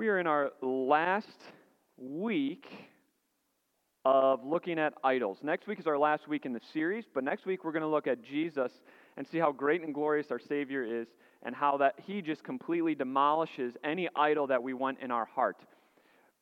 We 0.00 0.08
are 0.08 0.18
in 0.18 0.26
our 0.26 0.52
last 0.62 1.28
week 1.98 2.66
of 4.06 4.42
looking 4.42 4.78
at 4.78 4.94
idols. 5.04 5.40
Next 5.42 5.66
week 5.66 5.78
is 5.78 5.86
our 5.86 5.98
last 5.98 6.26
week 6.26 6.46
in 6.46 6.54
the 6.54 6.60
series, 6.72 7.04
but 7.12 7.22
next 7.22 7.44
week 7.44 7.64
we're 7.64 7.72
going 7.72 7.82
to 7.82 7.86
look 7.86 8.06
at 8.06 8.24
Jesus 8.24 8.72
and 9.18 9.26
see 9.28 9.36
how 9.36 9.52
great 9.52 9.82
and 9.82 9.92
glorious 9.92 10.28
our 10.30 10.38
Savior 10.38 11.02
is 11.02 11.08
and 11.42 11.54
how 11.54 11.76
that 11.76 11.96
He 12.06 12.22
just 12.22 12.42
completely 12.42 12.94
demolishes 12.94 13.74
any 13.84 14.08
idol 14.16 14.46
that 14.46 14.62
we 14.62 14.72
want 14.72 15.00
in 15.00 15.10
our 15.10 15.26
heart. 15.26 15.58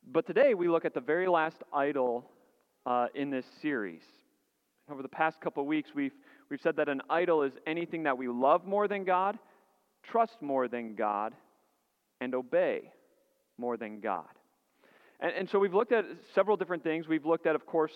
But 0.09 0.25
today 0.25 0.53
we 0.53 0.69
look 0.69 0.85
at 0.85 0.93
the 0.93 1.01
very 1.01 1.27
last 1.27 1.57
idol 1.73 2.31
uh, 2.85 3.07
in 3.13 3.29
this 3.29 3.45
series. 3.61 4.03
Over 4.89 5.01
the 5.01 5.09
past 5.09 5.41
couple 5.41 5.65
weeks, 5.65 5.89
we've, 5.93 6.15
we've 6.49 6.61
said 6.61 6.77
that 6.77 6.87
an 6.87 7.01
idol 7.09 7.43
is 7.43 7.51
anything 7.67 8.03
that 8.03 8.17
we 8.17 8.29
love 8.29 8.65
more 8.65 8.87
than 8.87 9.03
God, 9.03 9.37
trust 10.01 10.41
more 10.41 10.69
than 10.69 10.95
God, 10.95 11.33
and 12.21 12.33
obey 12.33 12.93
more 13.59 13.77
than 13.77 13.99
God. 13.99 14.25
And, 15.19 15.33
and 15.33 15.49
so 15.49 15.59
we've 15.59 15.73
looked 15.73 15.91
at 15.91 16.05
several 16.33 16.57
different 16.57 16.83
things. 16.83 17.07
We've 17.07 17.25
looked 17.25 17.45
at, 17.45 17.55
of 17.55 17.65
course, 17.65 17.91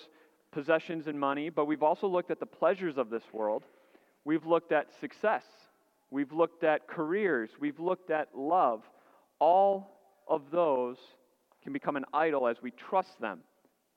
possessions 0.52 1.08
and 1.08 1.20
money, 1.20 1.50
but 1.50 1.66
we've 1.66 1.84
also 1.84 2.08
looked 2.08 2.32
at 2.32 2.40
the 2.40 2.46
pleasures 2.46 2.98
of 2.98 3.10
this 3.10 3.24
world. 3.32 3.64
We've 4.26 4.46
looked 4.46 4.72
at 4.72 4.88
success. 5.00 5.44
We've 6.12 6.32
looked 6.32 6.64
at 6.64 6.88
careers. 6.88 7.50
We've 7.60 7.80
looked 7.80 8.12
at 8.12 8.30
love. 8.36 8.84
All 9.40 10.00
of 10.28 10.52
those 10.52 10.98
can 11.64 11.74
become 11.74 11.96
an 11.96 12.06
idol 12.14 12.48
as 12.48 12.58
we 12.62 12.72
trust 12.72 13.20
them 13.20 13.40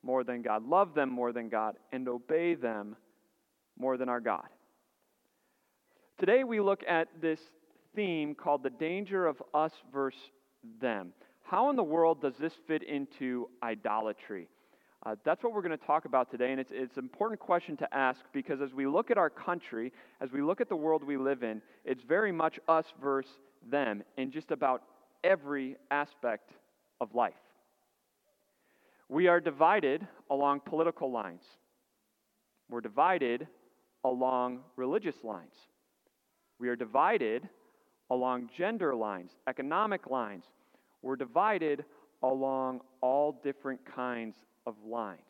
more 0.03 0.25
than 0.25 0.41
God, 0.41 0.65
love 0.67 0.95
them 0.95 1.11
more 1.11 1.33
than 1.33 1.49
God, 1.49 1.77
and 1.93 2.09
obey 2.09 2.55
them 2.55 2.97
more 3.79 3.97
than 3.97 4.09
our 4.09 4.21
God. 4.21 4.47
Today 6.19 6.45
we 6.45 6.61
look 6.61 6.83
at 6.89 7.09
this 7.21 7.41
theme 7.95 8.35
called 8.35 8.63
the 8.63 8.71
danger 8.71 9.27
of 9.27 9.43
us 9.53 9.73
versus 9.93 10.21
them. 10.81 11.13
How 11.47 11.71
in 11.71 11.77
the 11.77 11.83
world 11.83 12.21
does 12.21 12.35
this 12.41 12.53
fit 12.67 12.83
into 12.83 13.49
idolatry? 13.63 14.49
Uh, 15.05 15.15
that's 15.25 15.45
what 15.45 15.53
we're 15.53 15.63
going 15.63 15.79
to 15.79 15.87
talk 15.87 16.05
about 16.05 16.29
today, 16.29 16.51
and 16.51 16.61
it's, 16.61 16.73
it's 16.75 16.97
an 16.97 17.05
important 17.05 17.39
question 17.39 17.77
to 17.77 17.95
ask 17.95 18.19
because 18.33 18.61
as 18.61 18.73
we 18.73 18.85
look 18.85 19.13
at 19.13 19.19
our 19.19 19.31
country, 19.31 19.93
as 20.21 20.33
we 20.33 20.43
look 20.43 20.61
at 20.61 20.69
the 20.69 20.75
world 20.75 21.05
we 21.05 21.17
live 21.17 21.45
in, 21.45 21.63
it's 21.85 22.03
very 22.03 22.33
much 22.33 22.59
us 22.67 22.85
versus 23.01 23.31
them 23.71 24.03
in 24.17 24.33
just 24.33 24.51
about 24.51 24.83
every 25.23 25.77
aspect 25.93 26.51
of 27.01 27.15
life. 27.15 27.35
We 29.09 29.29
are 29.29 29.39
divided 29.39 30.05
along 30.31 30.61
political 30.67 31.13
lines, 31.13 31.43
we're 32.69 32.81
divided 32.81 33.47
along 34.03 34.61
religious 34.75 35.23
lines, 35.23 35.55
we 36.59 36.69
are 36.69 36.77
divided 36.77 37.49
along 38.11 38.51
gender 38.57 38.97
lines, 38.97 39.31
economic 39.47 40.11
lines, 40.11 40.45
we're 41.07 41.17
divided 41.17 41.85
along 42.23 42.81
all 43.01 43.41
different 43.45 43.81
kinds 43.95 44.35
of 44.67 44.75
lines 44.85 45.21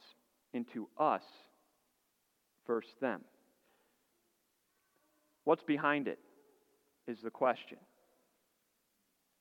into 0.54 0.88
us 0.98 1.22
versus 2.66 2.92
them. 3.00 3.20
What's 5.44 5.62
behind 5.62 6.08
it 6.08 6.18
is 7.06 7.18
the 7.20 7.30
question. 7.30 7.76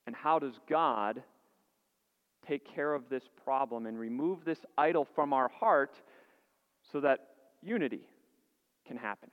And 0.06 0.14
how 0.14 0.38
does 0.38 0.52
God 0.68 1.22
take 2.46 2.72
care 2.72 2.92
of 2.92 3.08
this 3.08 3.24
problem 3.42 3.86
and 3.86 3.98
remove 3.98 4.44
this 4.44 4.60
idol 4.76 5.08
from 5.14 5.32
our 5.32 5.48
heart 5.48 5.94
so 6.92 7.00
that 7.00 7.28
unity 7.62 8.06
can 8.86 8.98
happen? 8.98 9.30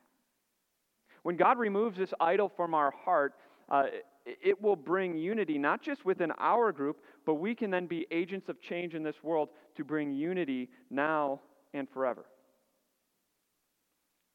When 1.23 1.35
God 1.35 1.59
removes 1.59 1.97
this 1.97 2.13
idol 2.19 2.49
from 2.55 2.73
our 2.73 2.91
heart, 2.91 3.33
uh, 3.69 3.83
it 4.25 4.61
will 4.61 4.75
bring 4.75 5.17
unity, 5.17 5.57
not 5.57 5.81
just 5.81 6.05
within 6.05 6.31
our 6.39 6.71
group, 6.71 7.01
but 7.25 7.35
we 7.35 7.53
can 7.53 7.69
then 7.69 7.87
be 7.87 8.07
agents 8.11 8.49
of 8.49 8.61
change 8.61 8.93
in 8.93 9.03
this 9.03 9.21
world 9.21 9.49
to 9.75 9.83
bring 9.83 10.13
unity 10.13 10.69
now 10.89 11.41
and 11.73 11.89
forever. 11.89 12.25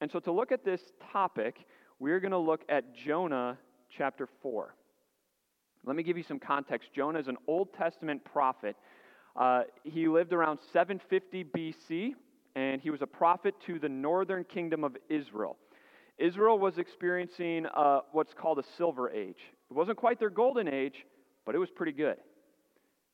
And 0.01 0.11
so, 0.11 0.21
to 0.21 0.33
look 0.33 0.53
at 0.53 0.65
this 0.65 0.81
topic, 1.13 1.67
we're 1.99 2.21
going 2.21 2.33
to 2.33 2.39
look 2.39 2.63
at 2.69 2.95
Jonah 2.95 3.59
chapter 3.91 4.29
4. 4.43 4.75
Let 5.85 5.97
me 5.97 6.03
give 6.03 6.17
you 6.17 6.23
some 6.23 6.39
context. 6.39 6.91
Jonah 6.95 7.19
is 7.19 7.29
an 7.29 7.39
Old 7.47 7.73
Testament 7.73 8.25
prophet. 8.25 8.77
Uh, 9.35 9.63
he 9.85 10.07
lived 10.07 10.33
around 10.33 10.59
750 10.73 11.45
BC, 11.45 12.15
and 12.55 12.81
he 12.81 12.91
was 12.91 13.03
a 13.03 13.07
prophet 13.07 13.55
to 13.67 13.79
the 13.79 13.89
northern 13.89 14.45
kingdom 14.45 14.85
of 14.85 14.97
Israel. 15.09 15.57
Israel 16.19 16.59
was 16.59 16.79
experiencing 16.79 17.67
uh, 17.67 18.01
what's 18.13 18.35
called 18.35 18.59
a 18.59 18.65
silver 18.77 19.11
age. 19.11 19.41
It 19.71 19.75
wasn't 19.75 19.99
quite 19.99 20.19
their 20.19 20.31
golden 20.31 20.69
age, 20.69 21.05
but 21.45 21.55
it 21.55 21.59
was 21.59 21.71
pretty 21.71 21.93
good. 21.93 22.17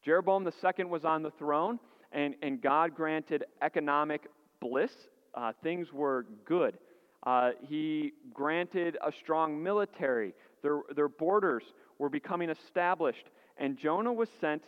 Jeroboam 0.05 0.47
II 0.47 0.85
was 0.85 1.05
on 1.05 1.23
the 1.23 1.31
throne, 1.33 1.79
and, 2.13 2.35
and 2.43 2.61
God 2.61 2.95
granted 2.95 3.45
economic 3.63 4.27
bliss. 4.61 4.93
Uh, 5.35 5.53
things 5.63 5.93
were 5.93 6.27
good. 6.45 6.79
Uh, 7.25 7.51
he 7.63 8.13
granted 8.33 8.99
a 9.05 9.11
strong 9.11 9.63
military. 9.63 10.35
Their, 10.63 10.81
their 10.95 11.09
borders 11.09 11.65
were 11.99 12.09
becoming 12.09 12.51
established, 12.51 13.27
and 13.57 13.79
Jonah 13.79 14.13
was 14.13 14.29
sent 14.41 14.63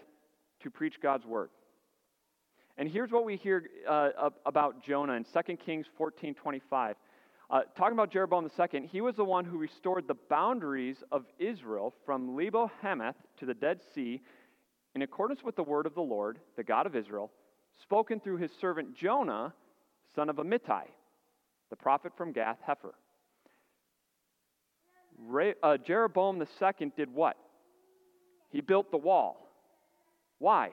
to 0.63 0.71
preach 0.71 1.01
God's 1.03 1.27
word. 1.27 1.51
And 2.79 2.89
here's 2.89 3.11
what 3.11 3.25
we 3.25 3.37
hear 3.37 3.65
uh, 3.89 4.31
about 4.45 4.85
Jonah 4.85 5.15
in 5.15 5.25
2 5.25 5.57
Kings 5.57 5.87
14 5.97 6.35
25. 6.35 6.97
Uh, 7.49 7.61
talking 7.77 7.93
about 7.93 8.11
Jeroboam 8.11 8.51
II, 8.59 8.89
he 8.91 9.01
was 9.01 9.15
the 9.15 9.25
one 9.25 9.45
who 9.45 9.57
restored 9.57 10.09
the 10.09 10.17
boundaries 10.29 10.97
of 11.12 11.25
Israel 11.39 11.95
from 12.05 12.37
Lebo 12.37 12.71
Hamath 12.83 13.15
to 13.39 13.47
the 13.47 13.55
Dead 13.55 13.81
Sea 13.95 14.21
in 14.97 15.03
accordance 15.03 15.45
with 15.45 15.55
the 15.55 15.62
word 15.62 15.87
of 15.87 15.95
the 15.95 16.01
Lord, 16.01 16.41
the 16.56 16.65
God 16.65 16.87
of 16.87 16.97
Israel, 16.97 17.31
spoken 17.83 18.19
through 18.19 18.39
his 18.39 18.51
servant 18.61 18.97
Jonah, 18.97 19.55
son 20.15 20.29
of 20.29 20.37
Amittai, 20.37 20.85
the 21.71 21.77
prophet 21.77 22.12
from 22.17 22.33
Gath 22.33 22.59
Hepher. 22.67 22.95
Re- 25.19 25.55
uh, 25.62 25.77
Jeroboam 25.77 26.43
II 26.43 26.93
did 26.97 27.15
what? 27.15 27.37
He 28.51 28.61
built 28.61 28.91
the 28.91 28.97
wall. 28.97 29.49
Why? 30.39 30.71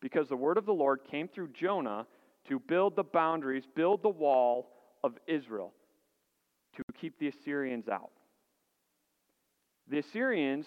Because 0.00 0.28
the 0.28 0.36
word 0.36 0.58
of 0.58 0.66
the 0.66 0.72
Lord 0.72 1.00
came 1.10 1.26
through 1.26 1.48
Jonah 1.48 2.06
to 2.48 2.60
build 2.60 2.94
the 2.94 3.04
boundaries, 3.04 3.64
build 3.74 4.02
the 4.02 4.08
wall 4.08 4.68
of 5.04 5.18
Israel 5.26 5.72
to 6.76 6.82
keep 6.98 7.18
the 7.18 7.28
Assyrians 7.28 7.88
out. 7.88 8.10
The 9.88 9.98
Assyrians 9.98 10.66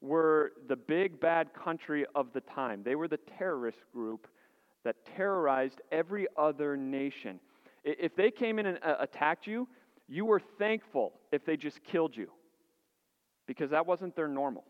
were 0.00 0.52
the 0.68 0.76
big 0.76 1.20
bad 1.20 1.54
country 1.54 2.04
of 2.14 2.32
the 2.32 2.40
time. 2.40 2.82
They 2.84 2.94
were 2.94 3.08
the 3.08 3.20
terrorist 3.38 3.78
group 3.92 4.26
that 4.84 4.96
terrorized 5.16 5.80
every 5.90 6.26
other 6.36 6.76
nation. 6.76 7.40
If 7.84 8.14
they 8.16 8.30
came 8.30 8.58
in 8.58 8.66
and 8.66 8.78
uh, 8.82 8.96
attacked 9.00 9.46
you, 9.46 9.68
you 10.08 10.24
were 10.24 10.40
thankful 10.58 11.12
if 11.32 11.44
they 11.44 11.56
just 11.56 11.82
killed 11.82 12.16
you 12.16 12.30
because 13.46 13.70
that 13.70 13.86
wasn't 13.86 14.14
their 14.14 14.28
normal. 14.28 14.64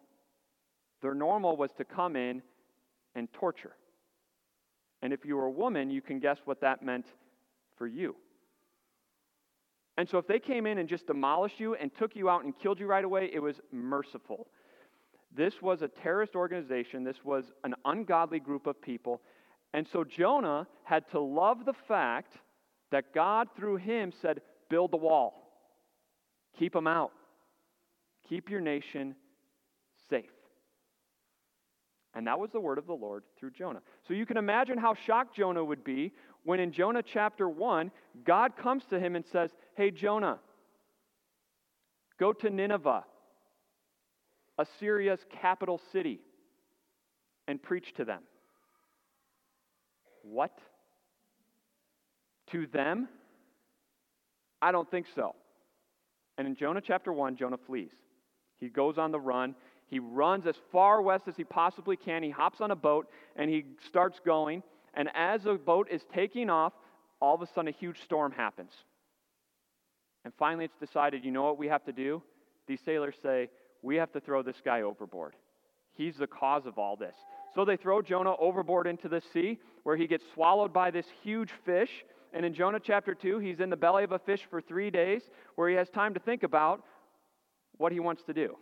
Their 1.03 1.15
normal 1.15 1.57
was 1.57 1.71
to 1.79 1.85
come 1.85 2.17
in 2.17 2.43
and 3.15 3.31
torture. 3.33 3.75
And 5.03 5.13
if 5.13 5.25
you 5.25 5.37
were 5.37 5.47
a 5.47 5.51
woman, 5.51 5.91
you 5.91 6.01
can 6.01 6.19
guess 6.19 6.39
what 6.45 6.61
that 6.61 6.83
meant 6.83 7.07
for 7.77 7.87
you. 7.87 8.17
And 9.99 10.09
so 10.09 10.19
if 10.19 10.27
they 10.27 10.39
came 10.39 10.67
in 10.67 10.79
and 10.79 10.89
just 10.89 11.07
demolished 11.07 11.59
you 11.59 11.75
and 11.75 11.91
took 11.95 12.15
you 12.15 12.29
out 12.29 12.45
and 12.45 12.59
killed 12.59 12.79
you 12.79 12.87
right 12.87 13.05
away, 13.05 13.31
it 13.33 13.41
was 13.41 13.61
merciful. 13.73 14.49
This 15.35 15.61
was 15.63 15.83
a 15.83 15.89
terrorist 15.89 16.35
organization, 16.35 17.05
this 17.05 17.25
was 17.25 17.45
an 17.65 17.75
ungodly 17.85 18.41
group 18.41 18.67
of 18.67 18.81
people. 18.81 19.23
And 19.75 19.87
so 19.87 20.05
Jonah 20.05 20.67
had 20.85 21.09
to 21.11 21.21
love 21.21 21.65
the 21.65 21.75
fact 21.89 22.39
that 22.91 23.13
God, 23.13 23.49
through 23.57 23.77
him, 23.77 24.13
said, 24.23 24.41
Build 24.69 24.91
the 24.91 24.97
wall, 24.97 25.53
keep 26.59 26.73
them 26.73 26.87
out, 26.87 27.13
keep 28.29 28.51
your 28.51 28.61
nation 28.61 29.15
safe. 30.11 30.25
And 32.15 32.27
that 32.27 32.41
was 32.41 32.51
the 32.51 32.61
word 32.61 32.79
of 32.79 32.87
the 32.87 32.95
Lord 32.95 33.23
through 33.39 33.51
Jonah. 33.51 33.83
So 34.09 34.15
you 34.15 34.25
can 34.25 34.39
imagine 34.39 34.79
how 34.79 34.95
shocked 34.95 35.37
Jonah 35.37 35.63
would 35.63 35.85
be 35.85 36.13
when 36.45 36.61
in 36.61 36.73
Jonah 36.73 37.03
chapter 37.03 37.49
1, 37.49 37.91
God 38.25 38.57
comes 38.57 38.85
to 38.87 38.99
him 38.99 39.17
and 39.17 39.25
says, 39.27 39.51
Hey, 39.77 39.91
Jonah, 39.91 40.39
go 42.19 42.33
to 42.33 42.49
Nineveh, 42.49 43.05
Assyria's 44.59 45.21
capital 45.43 45.79
city, 45.93 46.21
and 47.47 47.63
preach 47.63 47.93
to 47.99 48.05
them. 48.07 48.23
What? 50.23 50.59
To 52.53 52.67
them? 52.67 53.09
I 54.63 54.73
don't 54.73 54.91
think 54.91 55.07
so. 55.15 55.35
And 56.39 56.47
in 56.49 56.57
Jonah 56.57 56.81
chapter 56.81 57.13
1, 57.13 57.37
Jonah 57.37 57.59
flees. 57.67 57.93
He 58.59 58.69
goes 58.69 58.97
on 58.97 59.13
the 59.13 59.21
run. 59.21 59.55
He 59.89 59.99
runs 59.99 60.47
as 60.47 60.57
far 60.73 61.03
west 61.03 61.29
as 61.29 61.37
he 61.37 61.45
possibly 61.45 61.97
can. 61.97 62.23
He 62.23 62.31
hops 62.31 62.63
on 62.63 62.71
a 62.71 62.77
boat 62.77 63.09
and 63.37 63.51
he 63.51 63.67
starts 63.87 64.21
going. 64.25 64.63
And 64.95 65.11
as 65.15 65.43
the 65.45 65.55
boat 65.55 65.89
is 65.91 66.03
taking 66.15 66.49
off, 66.49 66.73
all 67.21 67.35
of 67.35 67.43
a 67.43 67.47
sudden 67.47 67.69
a 67.69 67.73
huge 67.73 68.01
storm 68.03 68.33
happens. 68.33 68.73
And 70.27 70.35
finally 70.41 70.65
it's 70.65 70.75
decided, 70.81 71.25
you 71.25 71.31
know 71.31 71.45
what 71.45 71.57
we 71.57 71.69
have 71.69 71.85
to 71.85 71.93
do? 71.93 72.21
These 72.67 72.81
sailors 72.85 73.15
say, 73.23 73.49
we 73.81 73.95
have 73.95 74.11
to 74.11 74.19
throw 74.19 74.43
this 74.43 74.61
guy 74.65 74.83
overboard. 74.83 75.37
He's 75.95 76.17
the 76.17 76.27
cause 76.27 76.67
of 76.67 76.79
all 76.79 76.97
this. 76.97 77.15
So 77.55 77.65
they 77.65 77.77
throw 77.77 78.03
Jonah 78.03 78.35
overboard 78.41 78.89
into 78.89 79.09
the 79.09 79.23
sea, 79.33 79.61
where 79.85 79.97
he 79.97 80.09
gets 80.09 80.25
swallowed 80.35 80.73
by 80.73 80.91
this 80.91 81.07
huge 81.23 81.53
fish. 81.65 81.91
And 82.33 82.45
in 82.45 82.55
Jonah 82.55 82.81
chapter 82.83 83.15
2, 83.15 83.39
he's 83.39 83.61
in 83.61 83.71
the 83.71 83.77
belly 83.77 84.03
of 84.03 84.11
a 84.11 84.19
fish 84.19 84.41
for 84.51 84.61
three 84.61 84.91
days, 84.91 85.23
where 85.55 85.69
he 85.69 85.77
has 85.77 85.89
time 85.91 86.13
to 86.15 86.19
think 86.19 86.43
about 86.43 86.83
what 87.77 87.93
he 87.93 88.01
wants 88.01 88.25
to 88.25 88.35
do. 88.35 88.57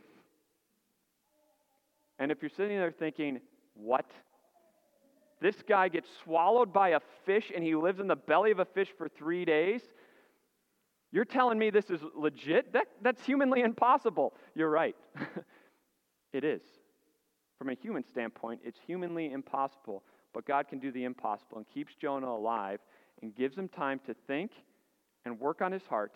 And 2.19 2.31
if 2.31 2.43
you're 2.43 2.50
sitting 2.50 2.76
there 2.76 2.93
thinking, 2.93 3.40
what? 3.72 4.05
This 5.40 5.56
guy 5.67 5.88
gets 5.88 6.10
swallowed 6.25 6.75
by 6.75 6.90
a 6.90 7.00
fish 7.25 7.50
and 7.55 7.64
he 7.64 7.75
lives 7.75 8.00
in 8.00 8.06
the 8.06 8.17
belly 8.17 8.50
of 8.50 8.58
a 8.58 8.67
fish 8.67 8.88
for 8.99 9.08
three 9.08 9.46
days? 9.46 9.81
You're 11.14 11.25
telling 11.25 11.61
me 11.61 11.70
this 11.70 11.90
is 11.90 12.00
legit? 12.16 12.72
That, 12.72 12.88
that's 13.00 13.25
humanly 13.25 13.61
impossible. 13.61 14.34
You're 14.56 14.69
right. 14.69 14.96
it 16.32 16.43
is. 16.43 16.61
From 17.56 17.69
a 17.69 17.75
human 17.75 18.02
standpoint, 18.02 18.62
it's 18.64 18.81
humanly 18.84 19.31
impossible. 19.31 20.02
But 20.32 20.44
God 20.44 20.66
can 20.66 20.81
do 20.81 20.90
the 20.90 21.05
impossible 21.05 21.58
and 21.58 21.66
keeps 21.72 21.94
Jonah 21.94 22.26
alive 22.26 22.81
and 23.22 23.32
gives 23.32 23.56
him 23.56 23.69
time 23.69 24.00
to 24.06 24.14
think 24.26 24.50
and 25.25 25.38
work 25.38 25.62
on 25.62 25.70
his 25.70 25.84
heart. 25.84 26.14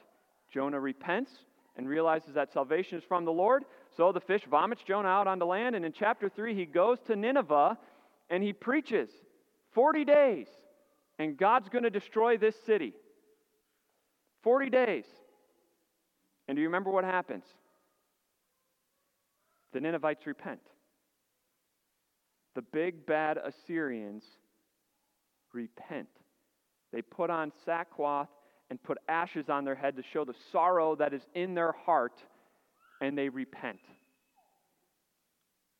Jonah 0.53 0.81
repents 0.81 1.31
and 1.77 1.89
realizes 1.89 2.35
that 2.35 2.53
salvation 2.53 2.99
is 2.99 3.05
from 3.05 3.25
the 3.25 3.31
Lord. 3.31 3.67
So 3.97 4.11
the 4.11 4.19
fish 4.19 4.43
vomits 4.51 4.83
Jonah 4.83 5.07
out 5.07 5.29
onto 5.29 5.45
land. 5.45 5.77
And 5.77 5.85
in 5.85 5.93
chapter 5.93 6.29
3, 6.29 6.57
he 6.57 6.67
goes 6.67 6.99
to 7.07 7.15
Nineveh 7.15 7.79
and 8.31 8.43
he 8.43 8.53
preaches 8.53 9.11
40 9.75 10.05
days. 10.05 10.49
And 11.21 11.37
God's 11.37 11.69
going 11.69 11.85
to 11.85 11.91
destroy 11.91 12.37
this 12.37 12.57
city. 12.67 12.95
40 14.43 14.71
days. 14.71 15.05
And 16.47 16.57
do 16.57 16.63
you 16.63 16.69
remember 16.69 16.91
what 16.91 17.05
happens? 17.05 17.45
The 19.73 19.81
Ninevites 19.81 20.27
repent. 20.27 20.61
The 22.55 22.63
big 22.63 23.07
bad 23.07 23.39
Assyrians 23.39 24.25
repent. 25.53 26.09
They 26.93 27.03
put 27.03 27.31
on 27.31 27.53
sackcloth 27.65 28.29
and 28.71 28.83
put 28.83 28.99
ashes 29.09 29.49
on 29.49 29.65
their 29.65 29.75
head 29.75 29.97
to 29.97 30.03
show 30.13 30.25
the 30.25 30.35
sorrow 30.53 30.95
that 30.97 31.13
is 31.15 31.23
in 31.35 31.55
their 31.55 31.73
heart, 31.73 32.15
and 33.01 33.17
they 33.17 33.29
repent. 33.29 33.81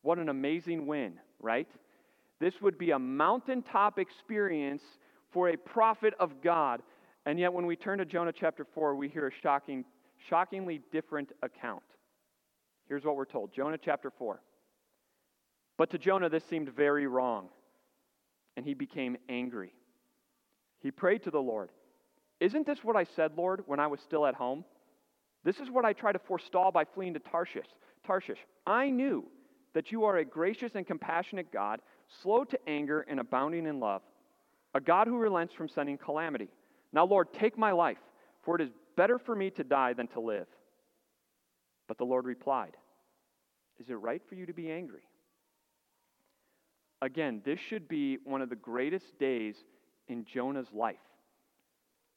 What 0.01 0.17
an 0.17 0.29
amazing 0.29 0.87
win, 0.87 1.13
right? 1.39 1.67
This 2.39 2.53
would 2.61 2.77
be 2.77 2.91
a 2.91 2.99
mountaintop 2.99 3.99
experience 3.99 4.81
for 5.31 5.49
a 5.49 5.57
prophet 5.57 6.13
of 6.19 6.41
God. 6.41 6.81
And 7.29 7.37
yet, 7.37 7.53
when 7.53 7.67
we 7.67 7.75
turn 7.75 7.99
to 7.99 8.05
Jonah 8.05 8.33
chapter 8.33 8.65
4, 8.73 8.95
we 8.95 9.07
hear 9.07 9.27
a 9.27 9.31
shocking, 9.43 9.85
shockingly 10.29 10.81
different 10.91 11.31
account. 11.43 11.83
Here's 12.87 13.05
what 13.05 13.15
we're 13.15 13.25
told 13.25 13.53
Jonah 13.53 13.77
chapter 13.77 14.09
4. 14.09 14.41
But 15.77 15.91
to 15.91 15.99
Jonah, 15.99 16.29
this 16.29 16.43
seemed 16.45 16.69
very 16.69 17.05
wrong, 17.05 17.49
and 18.57 18.65
he 18.65 18.73
became 18.73 19.15
angry. 19.29 19.75
He 20.79 20.89
prayed 20.89 21.21
to 21.25 21.29
the 21.29 21.39
Lord 21.39 21.69
Isn't 22.39 22.65
this 22.65 22.83
what 22.83 22.95
I 22.95 23.03
said, 23.03 23.33
Lord, 23.37 23.61
when 23.67 23.79
I 23.79 23.85
was 23.85 23.99
still 23.99 24.25
at 24.25 24.33
home? 24.33 24.65
This 25.43 25.59
is 25.59 25.69
what 25.69 25.85
I 25.85 25.93
tried 25.93 26.13
to 26.13 26.19
forestall 26.19 26.71
by 26.71 26.83
fleeing 26.83 27.13
to 27.13 27.19
Tarshish. 27.19 27.67
Tarshish. 28.07 28.39
I 28.65 28.89
knew 28.89 29.23
that 29.75 29.91
you 29.91 30.03
are 30.05 30.17
a 30.17 30.25
gracious 30.25 30.71
and 30.73 30.87
compassionate 30.87 31.53
God, 31.53 31.79
slow 32.23 32.43
to 32.45 32.59
anger 32.67 33.01
and 33.01 33.19
abounding 33.19 33.67
in 33.67 33.79
love, 33.79 34.01
a 34.73 34.81
God 34.81 35.05
who 35.05 35.19
relents 35.19 35.53
from 35.53 35.69
sending 35.69 35.99
calamity. 35.99 36.49
Now, 36.91 37.05
Lord, 37.05 37.33
take 37.33 37.57
my 37.57 37.71
life, 37.71 37.97
for 38.43 38.55
it 38.55 38.61
is 38.61 38.69
better 38.95 39.19
for 39.19 39.35
me 39.35 39.49
to 39.51 39.63
die 39.63 39.93
than 39.93 40.07
to 40.07 40.19
live. 40.19 40.47
But 41.87 41.97
the 41.97 42.05
Lord 42.05 42.25
replied, 42.25 42.75
Is 43.79 43.89
it 43.89 43.93
right 43.93 44.21
for 44.27 44.35
you 44.35 44.45
to 44.45 44.53
be 44.53 44.71
angry? 44.71 45.03
Again, 47.01 47.41
this 47.45 47.59
should 47.59 47.87
be 47.87 48.17
one 48.25 48.41
of 48.41 48.49
the 48.49 48.55
greatest 48.55 49.17
days 49.19 49.55
in 50.07 50.25
Jonah's 50.25 50.67
life. 50.73 50.97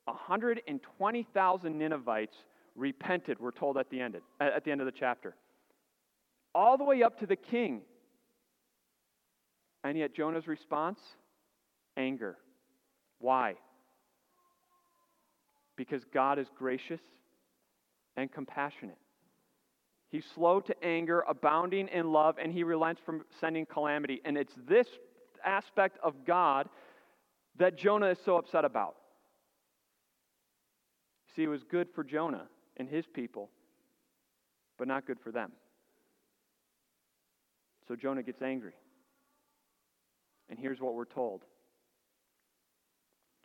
120,000 0.06 1.78
Ninevites 1.78 2.34
repented, 2.74 3.38
we're 3.38 3.52
told 3.52 3.76
at 3.76 3.90
the, 3.90 4.00
end 4.00 4.16
at 4.40 4.64
the 4.64 4.72
end 4.72 4.80
of 4.80 4.86
the 4.86 4.92
chapter. 4.92 5.36
All 6.54 6.76
the 6.76 6.84
way 6.84 7.02
up 7.02 7.20
to 7.20 7.26
the 7.26 7.36
king. 7.36 7.82
And 9.84 9.96
yet, 9.96 10.14
Jonah's 10.14 10.46
response? 10.46 11.00
Anger. 11.96 12.36
Why? 13.18 13.54
Because 15.82 16.04
God 16.14 16.38
is 16.38 16.46
gracious 16.56 17.00
and 18.16 18.30
compassionate. 18.30 18.98
He's 20.10 20.24
slow 20.32 20.60
to 20.60 20.84
anger, 20.84 21.24
abounding 21.28 21.88
in 21.88 22.12
love, 22.12 22.36
and 22.40 22.52
he 22.52 22.62
relents 22.62 23.00
from 23.04 23.24
sending 23.40 23.66
calamity. 23.66 24.20
And 24.24 24.38
it's 24.38 24.52
this 24.68 24.86
aspect 25.44 25.98
of 26.00 26.24
God 26.24 26.68
that 27.58 27.76
Jonah 27.76 28.10
is 28.10 28.18
so 28.24 28.36
upset 28.36 28.64
about. 28.64 28.94
See, 31.34 31.42
it 31.42 31.48
was 31.48 31.64
good 31.64 31.88
for 31.96 32.04
Jonah 32.04 32.46
and 32.76 32.88
his 32.88 33.04
people, 33.12 33.50
but 34.78 34.86
not 34.86 35.04
good 35.04 35.18
for 35.18 35.32
them. 35.32 35.50
So 37.88 37.96
Jonah 37.96 38.22
gets 38.22 38.40
angry. 38.40 38.74
And 40.48 40.60
here's 40.60 40.80
what 40.80 40.94
we're 40.94 41.06
told 41.06 41.42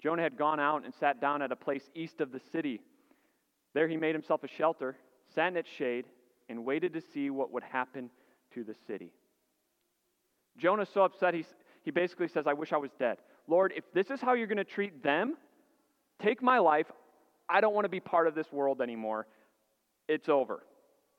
Jonah 0.02 0.22
had 0.22 0.38
gone 0.38 0.60
out 0.60 0.86
and 0.86 0.94
sat 1.00 1.20
down 1.20 1.42
at 1.42 1.52
a 1.52 1.56
place 1.56 1.84
east 1.96 2.22
of 2.22 2.32
the 2.32 2.42
city. 2.52 2.82
There 3.74 3.88
he 3.88 3.98
made 3.98 4.16
himself 4.16 4.44
a 4.44 4.48
shelter, 4.48 4.96
sat 5.34 5.48
in 5.50 5.58
its 5.58 5.70
shade, 5.78 6.06
and 6.50 6.66
waited 6.66 6.94
to 6.94 7.02
see 7.14 7.30
what 7.30 7.52
would 7.52 7.64
happen 7.64 8.10
to 8.54 8.64
the 8.64 8.76
city. 8.86 9.12
Jonah's 10.58 10.90
so 10.94 11.04
upset, 11.04 11.34
he, 11.34 11.46
he 11.84 11.92
basically 11.92 12.28
says, 12.28 12.48
I 12.48 12.54
wish 12.54 12.74
I 12.74 12.78
was 12.78 12.92
dead. 12.98 13.18
Lord, 13.48 13.74
if 13.76 13.84
this 13.94 14.10
is 14.10 14.22
how 14.22 14.34
you're 14.34 14.48
going 14.48 14.58
to 14.58 14.64
treat 14.64 15.04
them, 15.04 15.36
take 16.22 16.42
my 16.42 16.60
life. 16.60 16.88
I 17.50 17.62
don't 17.62 17.74
want 17.74 17.86
to 17.86 17.90
be 17.90 18.00
part 18.00 18.28
of 18.28 18.36
this 18.36 18.52
world 18.52 18.82
anymore. 18.82 19.28
It's 20.08 20.30
over. 20.30 20.64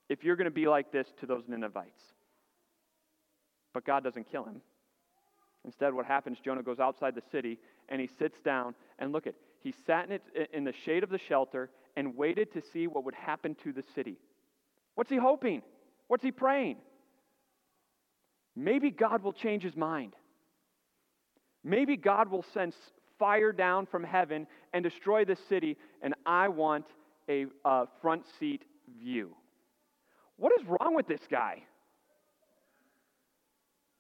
If 0.09 0.25
you're 0.25 0.37
going 0.37 0.47
to 0.47 0.51
be 0.51 0.67
like 0.67 0.93
this 0.93 1.07
to 1.21 1.27
those 1.27 1.45
Ninevites. 1.47 2.03
But 3.75 3.85
God 3.85 4.03
doesn't 4.03 4.31
kill 4.31 4.45
him. 4.45 4.61
Instead, 5.65 5.93
what 5.93 6.07
happens, 6.07 6.39
Jonah 6.43 6.63
goes 6.63 6.79
outside 6.79 7.15
the 7.15 7.23
city 7.31 7.59
and 7.89 8.01
he 8.01 8.09
sits 8.19 8.39
down 8.41 8.75
and 8.99 9.13
look 9.13 9.27
at 9.27 9.35
he 9.61 9.75
sat 9.87 10.07
in, 10.07 10.13
it, 10.13 10.23
in 10.53 10.65
the 10.65 10.73
shade 10.85 11.03
of 11.03 11.11
the 11.11 11.19
shelter 11.19 11.71
and 11.97 12.17
waited 12.17 12.53
to 12.53 12.63
see 12.73 12.87
what 12.87 13.05
would 13.05 13.15
happen 13.15 13.57
to 13.65 13.73
the 13.73 13.83
city. 13.95 14.19
What's 14.95 15.11
he 15.11 15.17
hoping? 15.17 15.63
What's 16.07 16.23
he 16.23 16.31
praying? 16.31 16.77
Maybe 18.55 18.91
God 18.91 19.23
will 19.23 19.33
change 19.33 19.63
his 19.63 19.77
mind. 19.77 20.15
Maybe 21.65 21.97
God 21.97 22.31
will 22.31 22.45
send 22.55 22.75
fire 23.19 23.53
down 23.53 23.87
from 23.87 24.05
heaven 24.05 24.47
and 24.73 24.85
destroy 24.85 25.25
the 25.25 25.37
city, 25.49 25.77
and 26.03 26.15
I 26.25 26.49
want 26.49 26.87
a 27.29 27.47
uh, 27.65 27.87
front 28.01 28.25
seat 28.39 28.63
view. 29.01 29.35
What 30.37 30.53
is 30.59 30.67
wrong 30.67 30.95
with 30.95 31.09
this 31.09 31.21
guy? 31.29 31.63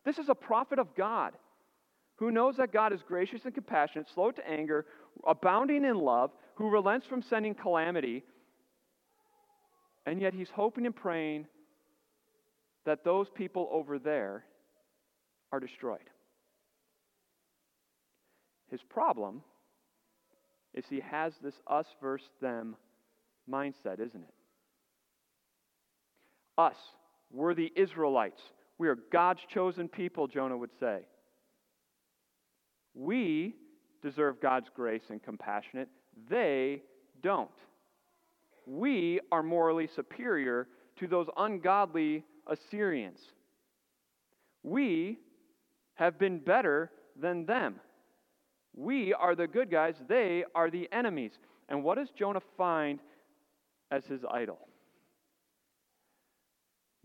This 0.05 0.19
is 0.19 0.29
a 0.29 0.35
prophet 0.35 0.79
of 0.79 0.95
God 0.95 1.35
who 2.19 2.31
knows 2.33 2.57
that 2.57 2.73
God 2.73 2.93
is 2.93 3.01
gracious 3.07 3.45
and 3.45 3.55
compassionate, 3.55 4.09
slow 4.13 4.33
to 4.33 4.49
anger, 4.49 4.87
abounding 5.27 5.85
in 5.85 5.97
love, 5.97 6.33
who 6.57 6.69
relents 6.69 7.07
from 7.07 7.23
sending 7.23 7.55
calamity, 7.55 8.25
and 10.05 10.21
yet 10.21 10.35
he's 10.35 10.51
hoping 10.51 10.87
and 10.87 10.97
praying 10.97 11.47
that 12.87 13.05
those 13.05 13.29
people 13.35 13.69
over 13.71 13.99
there 13.99 14.45
are 15.53 15.61
destroyed. 15.61 15.99
His 18.71 18.81
problem 18.83 19.43
is 20.75 20.85
he 20.89 21.01
has 21.01 21.33
this 21.43 21.55
us 21.67 21.87
versus 22.01 22.29
them 22.41 22.77
mindset, 23.49 24.01
isn't 24.01 24.23
it? 24.23 24.35
Us, 26.57 26.77
we're 27.33 27.55
the 27.55 27.73
Israelites. 27.77 28.41
We 28.79 28.89
are 28.89 28.99
God's 29.13 29.41
chosen 29.53 29.89
people, 29.89 30.27
Jonah 30.27 30.57
would 30.57 30.71
say. 30.81 31.01
We 32.99 33.55
deserve 34.03 34.41
God's 34.41 34.69
grace 34.75 35.05
and 35.09 35.23
compassionate. 35.23 35.89
They 36.29 36.83
don't. 37.23 37.49
We 38.67 39.21
are 39.31 39.43
morally 39.43 39.89
superior 39.95 40.67
to 40.99 41.07
those 41.07 41.29
ungodly 41.37 42.25
Assyrians. 42.49 43.21
We 44.65 45.19
have 45.95 46.19
been 46.19 46.41
better 46.41 46.91
than 47.21 47.47
them. 47.47 47.77
We 48.77 49.15
are 49.15 49.37
the 49.37 49.47
good 49.47 49.71
guys, 49.71 49.95
they 50.09 50.45
are 50.55 50.71
the 50.71 50.89
enemies. 50.93 51.33
And 51.69 51.85
what 51.85 51.99
does 51.99 52.09
Jonah 52.19 52.43
find 52.57 52.99
as 53.91 54.05
his 54.07 54.21
idol? 54.29 54.59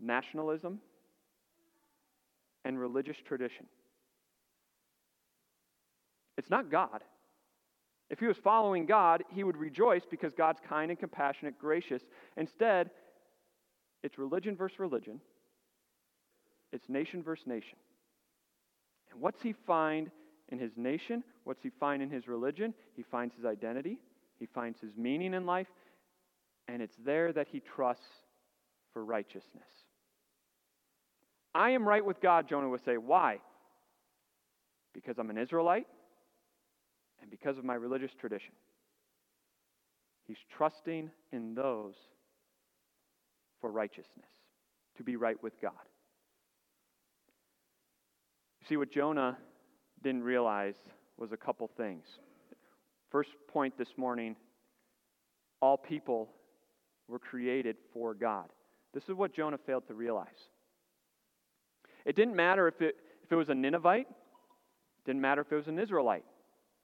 Nationalism 0.00 0.80
and 2.64 2.78
religious 2.80 3.16
tradition. 3.26 3.66
It's 6.44 6.50
not 6.50 6.70
God. 6.70 7.00
If 8.10 8.20
he 8.20 8.26
was 8.26 8.36
following 8.36 8.84
God, 8.84 9.24
he 9.30 9.44
would 9.44 9.56
rejoice 9.56 10.02
because 10.10 10.34
God's 10.34 10.60
kind 10.68 10.90
and 10.90 11.00
compassionate, 11.00 11.58
gracious. 11.58 12.02
Instead, 12.36 12.90
it's 14.02 14.18
religion 14.18 14.54
versus 14.54 14.78
religion, 14.78 15.22
it's 16.70 16.86
nation 16.90 17.22
versus 17.22 17.46
nation. 17.46 17.78
And 19.10 19.22
what's 19.22 19.40
he 19.40 19.54
find 19.66 20.10
in 20.50 20.58
his 20.58 20.72
nation? 20.76 21.24
What's 21.44 21.62
he 21.62 21.70
find 21.80 22.02
in 22.02 22.10
his 22.10 22.28
religion? 22.28 22.74
He 22.94 23.02
finds 23.02 23.34
his 23.34 23.46
identity, 23.46 23.98
he 24.38 24.44
finds 24.44 24.78
his 24.80 24.90
meaning 24.98 25.32
in 25.32 25.46
life, 25.46 25.68
and 26.68 26.82
it's 26.82 26.96
there 27.06 27.32
that 27.32 27.48
he 27.50 27.60
trusts 27.60 28.04
for 28.92 29.02
righteousness. 29.02 29.64
I 31.54 31.70
am 31.70 31.88
right 31.88 32.04
with 32.04 32.20
God, 32.20 32.50
Jonah 32.50 32.68
would 32.68 32.84
say. 32.84 32.98
Why? 32.98 33.38
Because 34.92 35.18
I'm 35.18 35.30
an 35.30 35.38
Israelite 35.38 35.86
and 37.24 37.30
because 37.30 37.56
of 37.56 37.64
my 37.64 37.74
religious 37.74 38.10
tradition. 38.20 38.52
He's 40.26 40.36
trusting 40.54 41.10
in 41.32 41.54
those 41.54 41.94
for 43.62 43.70
righteousness, 43.70 44.28
to 44.98 45.02
be 45.02 45.16
right 45.16 45.42
with 45.42 45.58
God. 45.60 45.72
You 48.60 48.66
see, 48.68 48.76
what 48.76 48.92
Jonah 48.92 49.38
didn't 50.02 50.22
realize 50.22 50.74
was 51.16 51.32
a 51.32 51.36
couple 51.36 51.70
things. 51.78 52.04
First 53.10 53.30
point 53.48 53.78
this 53.78 53.96
morning 53.96 54.36
all 55.62 55.78
people 55.78 56.28
were 57.08 57.18
created 57.18 57.76
for 57.94 58.12
God. 58.12 58.50
This 58.92 59.04
is 59.04 59.14
what 59.14 59.34
Jonah 59.34 59.58
failed 59.66 59.86
to 59.88 59.94
realize. 59.94 60.28
It 62.04 62.16
didn't 62.16 62.36
matter 62.36 62.68
if 62.68 62.82
it, 62.82 62.96
if 63.22 63.32
it 63.32 63.36
was 63.36 63.48
a 63.48 63.54
Ninevite, 63.54 64.08
it 64.08 65.06
didn't 65.06 65.22
matter 65.22 65.40
if 65.40 65.50
it 65.50 65.56
was 65.56 65.68
an 65.68 65.78
Israelite, 65.78 66.24
it 66.26 66.33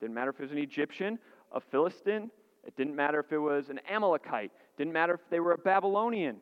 didn't 0.00 0.14
matter 0.14 0.30
if 0.30 0.40
it 0.40 0.42
was 0.42 0.52
an 0.52 0.59
Egyptian, 0.59 1.19
a 1.52 1.61
Philistine, 1.61 2.30
it 2.64 2.76
didn't 2.76 2.95
matter 2.95 3.21
if 3.21 3.33
it 3.33 3.38
was 3.38 3.69
an 3.69 3.80
Amalekite, 3.88 4.50
it 4.52 4.78
didn't 4.78 4.92
matter 4.92 5.14
if 5.14 5.21
they 5.30 5.40
were 5.40 5.52
a 5.52 5.59
Babylonian. 5.59 6.37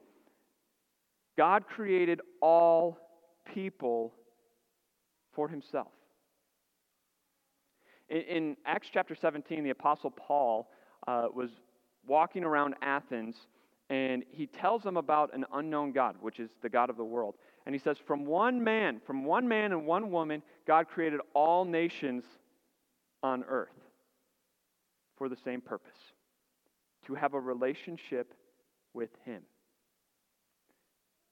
God 1.36 1.66
created 1.66 2.20
all 2.40 2.98
people 3.54 4.12
for 5.34 5.48
himself. 5.48 5.92
In, 8.08 8.20
in 8.22 8.56
Acts 8.66 8.88
chapter 8.92 9.14
17, 9.14 9.62
the 9.62 9.70
Apostle 9.70 10.10
Paul 10.10 10.68
uh, 11.06 11.26
was 11.32 11.50
walking 12.06 12.44
around 12.44 12.74
Athens 12.82 13.36
and 13.90 14.24
he 14.30 14.46
tells 14.46 14.82
them 14.82 14.96
about 14.98 15.34
an 15.34 15.46
unknown 15.54 15.92
God, 15.92 16.16
which 16.20 16.40
is 16.40 16.50
the 16.62 16.68
God 16.68 16.90
of 16.90 16.96
the 16.96 17.04
world. 17.04 17.36
And 17.64 17.74
he 17.74 17.78
says, 17.78 17.96
From 18.06 18.26
one 18.26 18.62
man, 18.62 19.00
from 19.06 19.24
one 19.24 19.48
man 19.48 19.72
and 19.72 19.86
one 19.86 20.10
woman, 20.10 20.42
God 20.66 20.88
created 20.88 21.20
all 21.34 21.64
nations 21.64 22.24
on 23.22 23.44
earth 23.48 23.68
for 25.16 25.28
the 25.28 25.36
same 25.44 25.60
purpose 25.60 25.98
to 27.06 27.14
have 27.14 27.34
a 27.34 27.40
relationship 27.40 28.34
with 28.94 29.10
Him. 29.24 29.42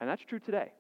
And 0.01 0.09
that's 0.11 0.23
true 0.23 0.39
today. 0.39 0.73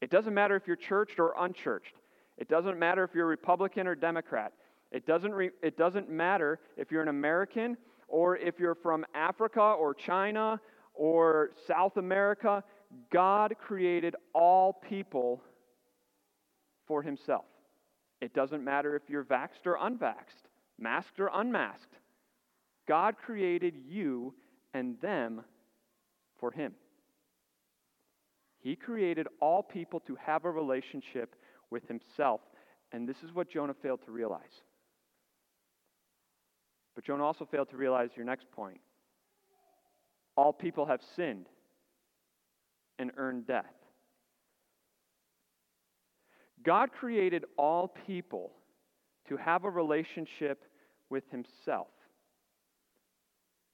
It 0.00 0.10
doesn't 0.10 0.34
matter 0.34 0.54
if 0.54 0.66
you're 0.66 0.76
churched 0.76 1.18
or 1.18 1.34
unchurched. 1.38 1.94
It 2.36 2.48
doesn't 2.48 2.78
matter 2.78 3.02
if 3.02 3.14
you're 3.14 3.26
Republican 3.26 3.86
or 3.86 3.94
Democrat. 3.94 4.52
It 4.92 5.06
doesn't, 5.06 5.32
re- 5.32 5.50
it 5.62 5.76
doesn't 5.76 6.08
matter 6.08 6.60
if 6.76 6.90
you're 6.90 7.02
an 7.02 7.08
American 7.08 7.76
or 8.06 8.36
if 8.36 8.58
you're 8.58 8.76
from 8.76 9.04
Africa 9.14 9.60
or 9.60 9.94
China 9.94 10.60
or 10.94 11.50
South 11.66 11.96
America. 11.96 12.62
God 13.12 13.54
created 13.60 14.14
all 14.32 14.72
people 14.72 15.42
for 16.86 17.02
himself. 17.02 17.44
It 18.20 18.34
doesn't 18.34 18.64
matter 18.64 18.96
if 18.96 19.02
you're 19.08 19.24
vaxxed 19.24 19.66
or 19.66 19.76
unvaxxed, 19.76 20.48
masked 20.78 21.20
or 21.20 21.30
unmasked. 21.32 21.94
God 22.86 23.16
created 23.16 23.74
you 23.86 24.34
and 24.74 25.00
them 25.00 25.42
for 26.38 26.50
him. 26.50 26.74
He 28.60 28.74
created 28.74 29.28
all 29.40 29.62
people 29.62 30.00
to 30.00 30.16
have 30.16 30.44
a 30.44 30.50
relationship 30.50 31.36
with 31.70 31.86
himself. 31.86 32.40
And 32.92 33.08
this 33.08 33.18
is 33.22 33.32
what 33.32 33.50
Jonah 33.50 33.74
failed 33.82 34.00
to 34.06 34.10
realize. 34.10 34.62
But 36.94 37.04
Jonah 37.04 37.24
also 37.24 37.44
failed 37.44 37.70
to 37.70 37.76
realize 37.76 38.10
your 38.16 38.26
next 38.26 38.50
point. 38.50 38.80
All 40.36 40.52
people 40.52 40.86
have 40.86 41.00
sinned 41.14 41.46
and 42.98 43.12
earned 43.16 43.46
death. 43.46 43.77
God 46.64 46.90
created 46.92 47.44
all 47.56 47.88
people 48.06 48.52
to 49.28 49.36
have 49.36 49.64
a 49.64 49.70
relationship 49.70 50.64
with 51.10 51.24
Himself. 51.30 51.88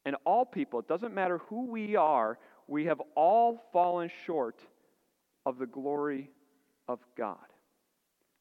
And 0.05 0.17
all 0.25 0.45
people, 0.45 0.81
it 0.81 0.89
doesn't 0.89 1.15
matter 1.15 1.39
who 1.49 1.67
we 1.67 1.97
are, 1.97 2.39
we 2.67 2.87
have 2.87 3.01
all 3.15 3.63
fallen 3.73 4.11
short 4.27 4.61
of 5.47 5.59
the 5.59 5.67
glory 5.67 6.31
of 6.89 6.99
God. 7.17 7.37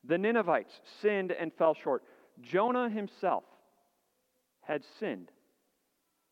The 0.03 0.17
Ninevites 0.17 0.73
sinned 1.01 1.31
and 1.31 1.51
fell 1.53 1.75
short. 1.75 2.03
Jonah 2.41 2.89
himself 2.89 3.43
had 4.61 4.83
sinned 4.99 5.29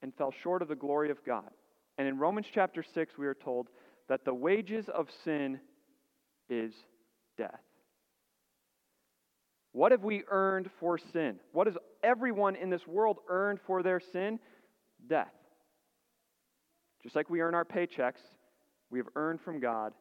and 0.01 0.13
fell 0.15 0.33
short 0.43 0.61
of 0.61 0.67
the 0.67 0.75
glory 0.75 1.11
of 1.11 1.23
God. 1.23 1.49
And 1.97 2.07
in 2.07 2.17
Romans 2.17 2.47
chapter 2.51 2.83
6, 2.93 3.17
we 3.17 3.27
are 3.27 3.33
told 3.33 3.67
that 4.09 4.25
the 4.25 4.33
wages 4.33 4.89
of 4.89 5.07
sin 5.23 5.59
is 6.49 6.73
death. 7.37 7.61
What 9.73 9.91
have 9.91 10.03
we 10.03 10.23
earned 10.29 10.69
for 10.79 10.97
sin? 10.97 11.39
What 11.53 11.67
has 11.67 11.77
everyone 12.03 12.55
in 12.55 12.69
this 12.69 12.85
world 12.85 13.19
earned 13.29 13.59
for 13.65 13.83
their 13.83 13.99
sin? 13.99 14.39
Death. 15.07 15.31
Just 17.03 17.15
like 17.15 17.29
we 17.29 17.41
earn 17.41 17.55
our 17.55 17.65
paychecks, 17.65 18.21
we 18.89 18.99
have 18.99 19.07
earned 19.15 19.41
from 19.41 19.59
God 19.59 19.93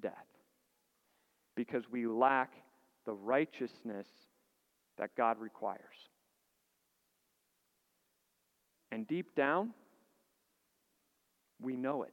death. 0.00 0.12
Because 1.56 1.82
we 1.90 2.06
lack 2.06 2.52
the 3.04 3.12
righteousness 3.12 4.06
that 4.96 5.10
God 5.16 5.38
requires. 5.40 5.80
And 8.92 9.06
deep 9.06 9.34
down, 9.34 9.70
we 11.60 11.76
know 11.76 12.04
it. 12.04 12.12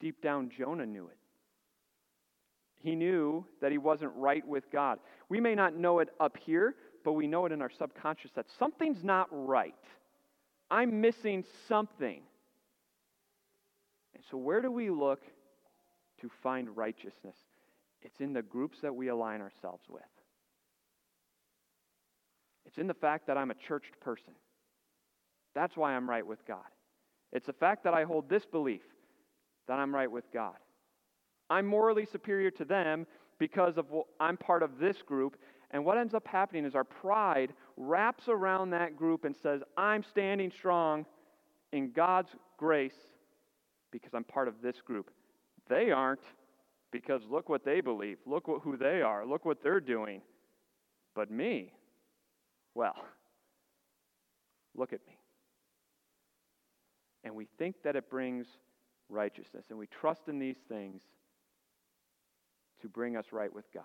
Deep 0.00 0.20
down, 0.20 0.50
Jonah 0.56 0.86
knew 0.86 1.06
it. 1.06 1.16
He 2.86 2.94
knew 2.94 3.44
that 3.60 3.72
he 3.72 3.78
wasn't 3.78 4.12
right 4.14 4.46
with 4.46 4.70
God. 4.70 5.00
We 5.28 5.40
may 5.40 5.56
not 5.56 5.74
know 5.74 5.98
it 5.98 6.10
up 6.20 6.36
here, 6.36 6.76
but 7.04 7.14
we 7.14 7.26
know 7.26 7.44
it 7.44 7.50
in 7.50 7.60
our 7.60 7.70
subconscious 7.76 8.30
that 8.36 8.46
something's 8.60 9.02
not 9.02 9.26
right. 9.32 9.74
I'm 10.70 11.00
missing 11.00 11.42
something. 11.66 12.22
And 14.14 14.22
so, 14.30 14.36
where 14.36 14.60
do 14.60 14.70
we 14.70 14.88
look 14.88 15.20
to 16.20 16.30
find 16.44 16.76
righteousness? 16.76 17.34
It's 18.02 18.20
in 18.20 18.32
the 18.32 18.42
groups 18.42 18.78
that 18.82 18.94
we 18.94 19.08
align 19.08 19.40
ourselves 19.40 19.82
with. 19.88 20.02
It's 22.66 22.78
in 22.78 22.86
the 22.86 22.94
fact 22.94 23.26
that 23.26 23.36
I'm 23.36 23.50
a 23.50 23.56
churched 23.66 23.98
person. 23.98 24.32
That's 25.56 25.76
why 25.76 25.96
I'm 25.96 26.08
right 26.08 26.24
with 26.24 26.46
God. 26.46 26.70
It's 27.32 27.46
the 27.46 27.52
fact 27.52 27.82
that 27.82 27.94
I 27.94 28.04
hold 28.04 28.28
this 28.28 28.46
belief 28.46 28.82
that 29.66 29.80
I'm 29.80 29.92
right 29.92 30.10
with 30.10 30.32
God. 30.32 30.54
I'm 31.50 31.66
morally 31.66 32.06
superior 32.06 32.50
to 32.52 32.64
them 32.64 33.06
because 33.38 33.76
of 33.76 33.86
I'm 34.20 34.36
part 34.36 34.62
of 34.62 34.78
this 34.78 35.02
group. 35.02 35.36
And 35.70 35.84
what 35.84 35.98
ends 35.98 36.14
up 36.14 36.26
happening 36.26 36.64
is 36.64 36.74
our 36.74 36.84
pride 36.84 37.52
wraps 37.76 38.28
around 38.28 38.70
that 38.70 38.96
group 38.96 39.24
and 39.24 39.34
says, 39.42 39.62
I'm 39.76 40.02
standing 40.02 40.50
strong 40.50 41.06
in 41.72 41.90
God's 41.92 42.30
grace 42.56 42.96
because 43.90 44.14
I'm 44.14 44.24
part 44.24 44.48
of 44.48 44.54
this 44.62 44.80
group. 44.80 45.10
They 45.68 45.90
aren't 45.90 46.22
because 46.92 47.22
look 47.28 47.48
what 47.48 47.64
they 47.64 47.80
believe. 47.80 48.18
Look 48.26 48.48
what, 48.48 48.62
who 48.62 48.76
they 48.76 49.02
are. 49.02 49.26
Look 49.26 49.44
what 49.44 49.62
they're 49.62 49.80
doing. 49.80 50.22
But 51.14 51.30
me, 51.30 51.72
well, 52.74 52.96
look 54.74 54.92
at 54.92 55.00
me 55.06 55.18
and 57.26 57.34
we 57.34 57.48
think 57.58 57.74
that 57.82 57.96
it 57.96 58.08
brings 58.08 58.46
righteousness, 59.08 59.66
and 59.70 59.78
we 59.78 59.88
trust 59.88 60.28
in 60.28 60.38
these 60.38 60.58
things 60.68 61.02
to 62.86 62.92
bring 62.92 63.16
us 63.16 63.26
right 63.32 63.52
with 63.52 63.64
God. 63.72 63.84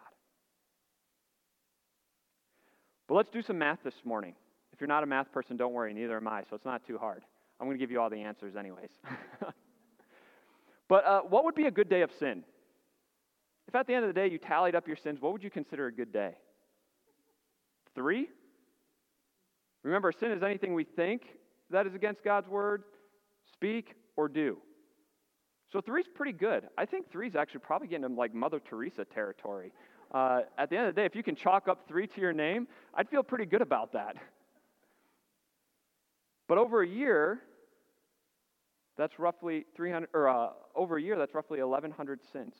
But 3.07 3.15
let's 3.15 3.29
do 3.29 3.41
some 3.41 3.57
math 3.57 3.79
this 3.83 4.05
morning. 4.05 4.35
If 4.71 4.79
you're 4.79 4.87
not 4.87 5.03
a 5.03 5.07
math 5.07 5.31
person, 5.31 5.57
don't 5.57 5.73
worry, 5.73 5.93
neither 5.93 6.15
am 6.15 6.27
I, 6.27 6.43
so 6.49 6.55
it's 6.55 6.65
not 6.65 6.85
too 6.85 6.97
hard. 6.97 7.23
I'm 7.59 7.67
going 7.67 7.77
to 7.77 7.79
give 7.79 7.91
you 7.91 7.99
all 7.99 8.09
the 8.09 8.21
answers, 8.21 8.55
anyways. 8.55 8.91
but 10.87 11.05
uh, 11.05 11.21
what 11.21 11.43
would 11.43 11.55
be 11.55 11.65
a 11.65 11.71
good 11.71 11.89
day 11.89 12.01
of 12.01 12.11
sin? 12.19 12.43
If 13.67 13.75
at 13.75 13.87
the 13.87 13.93
end 13.93 14.05
of 14.05 14.13
the 14.13 14.19
day 14.19 14.29
you 14.29 14.37
tallied 14.37 14.75
up 14.75 14.87
your 14.87 14.95
sins, 14.95 15.19
what 15.19 15.33
would 15.33 15.43
you 15.43 15.49
consider 15.49 15.87
a 15.87 15.91
good 15.91 16.11
day? 16.11 16.35
Three? 17.95 18.29
Remember, 19.83 20.11
sin 20.11 20.31
is 20.31 20.43
anything 20.43 20.73
we 20.73 20.83
think 20.83 21.23
that 21.69 21.87
is 21.87 21.95
against 21.95 22.23
God's 22.23 22.47
word, 22.47 22.83
speak, 23.53 23.95
or 24.15 24.27
do. 24.27 24.57
So 25.71 25.79
three's 25.79 26.07
pretty 26.13 26.33
good. 26.33 26.67
I 26.77 26.85
think 26.85 27.09
three's 27.09 27.35
actually 27.35 27.61
probably 27.61 27.87
getting 27.87 28.05
into 28.05 28.17
like 28.17 28.33
Mother 28.33 28.59
Teresa 28.59 29.05
territory. 29.05 29.71
Uh, 30.13 30.41
at 30.57 30.69
the 30.69 30.77
end 30.77 30.87
of 30.87 30.95
the 30.95 31.01
day, 31.01 31.05
if 31.05 31.15
you 31.15 31.23
can 31.23 31.35
chalk 31.35 31.69
up 31.69 31.87
three 31.87 32.07
to 32.07 32.21
your 32.21 32.33
name, 32.33 32.67
I'd 32.93 33.07
feel 33.07 33.23
pretty 33.23 33.45
good 33.45 33.61
about 33.61 33.93
that. 33.93 34.17
But 36.49 36.57
over 36.57 36.81
a 36.81 36.87
year, 36.87 37.39
that's 38.97 39.17
roughly 39.17 39.65
300, 39.77 40.09
or 40.13 40.27
uh, 40.27 40.49
over 40.75 40.97
a 40.97 41.01
year, 41.01 41.17
that's 41.17 41.33
roughly 41.33 41.63
1,100 41.63 42.19
sins. 42.33 42.53